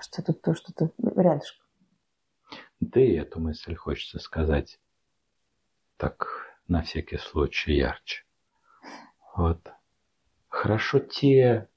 [0.01, 1.67] Что тут то, что-то рядышком.
[2.81, 4.81] Да и эту мысль хочется сказать
[5.99, 6.27] так
[6.67, 8.25] на всякий случай ярче.
[9.37, 9.71] Вот.
[10.49, 11.69] Хорошо те,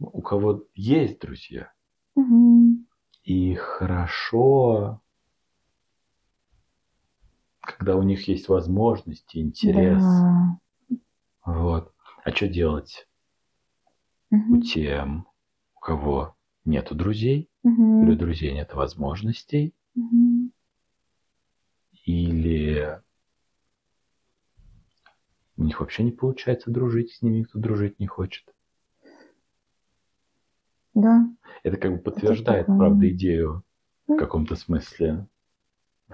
[0.00, 1.72] у кого есть друзья,
[2.16, 2.86] Мгм.
[3.22, 5.00] и хорошо,
[7.66, 10.02] когда у них есть возможности, интерес.
[10.02, 10.58] Да.
[11.44, 11.92] Вот.
[12.24, 13.08] А что делать
[14.30, 14.52] Мгм.
[14.58, 15.28] у тем,
[15.74, 18.04] у кого нету друзей, Мгм.
[18.04, 20.52] или у друзей нет возможностей, Мгм.
[22.04, 23.00] или
[25.56, 28.52] у них вообще не получается дружить, с ними никто дружить не хочет.
[30.94, 31.28] Да.
[31.62, 33.62] Это как бы подтверждает, правда, идею
[34.06, 34.18] в Мгм.
[34.18, 35.28] каком-то смысле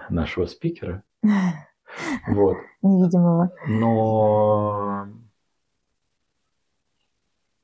[0.09, 1.05] нашего спикера.
[1.23, 2.57] Вот.
[2.83, 3.53] Невидимого.
[3.67, 5.07] Но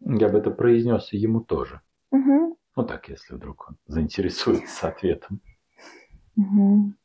[0.00, 1.80] я бы это произнес и ему тоже.
[2.10, 2.54] Мгм.
[2.76, 5.40] Ну так, если вдруг он заинтересуется ответом.
[6.36, 6.96] Мгм.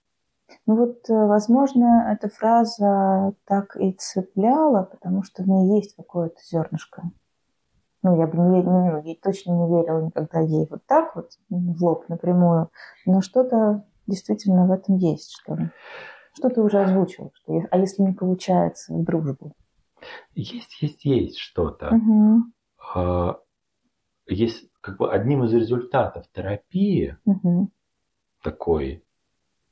[0.67, 6.35] Ну вот, э, возможно, эта фраза так и цепляла, потому что в ней есть какое-то
[6.43, 7.03] зернышко.
[8.03, 11.31] Ну, я бы не, ве- ну, ей точно не верила никогда ей вот так вот
[11.49, 12.69] в лоб напрямую,
[13.05, 15.71] но что-то действительно в этом есть, что ли.
[16.35, 19.53] Что ты уже озвучил, что а если не получается дружбу?
[20.35, 21.99] Есть, есть, есть что-то.
[22.93, 23.39] А,
[24.27, 27.69] Есть как бы одним из результатов терапии Мгм.
[28.41, 29.03] такой,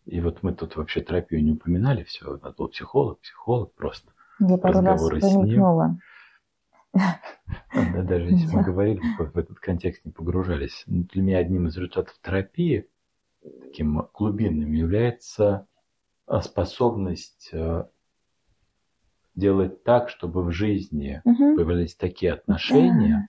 [0.06, 4.12] и вот мы тут вообще терапию не упоминали, все, надо был психолог, психолог просто.
[4.40, 5.38] Я пару раз Разговоры с ним.
[5.38, 5.98] намекнула.
[6.94, 10.84] Да, даже если мы говорили, в этот контекст не погружались.
[10.88, 12.88] Для меня одним из результатов терапии,
[13.64, 15.68] таким глубинным, является
[16.40, 17.84] способность э,
[19.36, 21.56] делать так, чтобы в жизни Мгм.
[21.56, 23.28] появились такие отношения,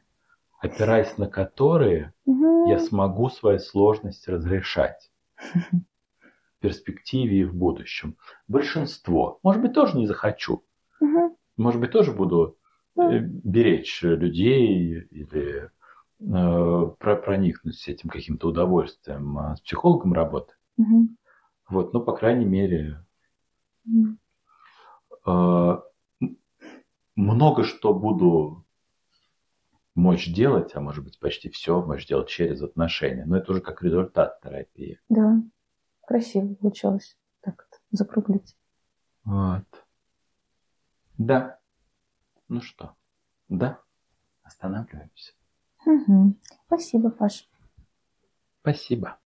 [0.61, 2.69] опираясь на которые Мгм.
[2.69, 8.17] я смогу свои сложности разрешать в перспективе и в будущем.
[8.47, 9.41] Большинство.
[9.43, 10.63] Может быть, тоже не захочу.
[11.01, 11.35] Мгм.
[11.57, 12.57] Может быть, тоже буду
[12.97, 15.71] э, беречь людей или
[16.21, 20.53] э, про- проникнусь этим каким-то удовольствием а, с психологом работы.
[20.77, 21.17] Мгм.
[21.73, 23.03] Вот, ну, по крайней мере,
[25.27, 25.79] э,
[27.17, 28.67] много что буду
[29.95, 33.25] мочь делать, а может быть почти все мочь делать через отношения.
[33.25, 35.01] Но это уже как результат терапии.
[35.09, 35.41] Да,
[36.07, 37.17] красиво получилось.
[37.41, 38.55] Так вот, закруглить.
[39.25, 39.65] Вот.
[41.17, 41.59] Да.
[42.49, 42.97] Ну что,
[43.49, 43.81] да,
[44.43, 45.33] останавливаемся.
[45.87, 46.39] Мгм.
[46.67, 47.49] Спасибо, Паш.
[48.61, 49.22] Спасибо.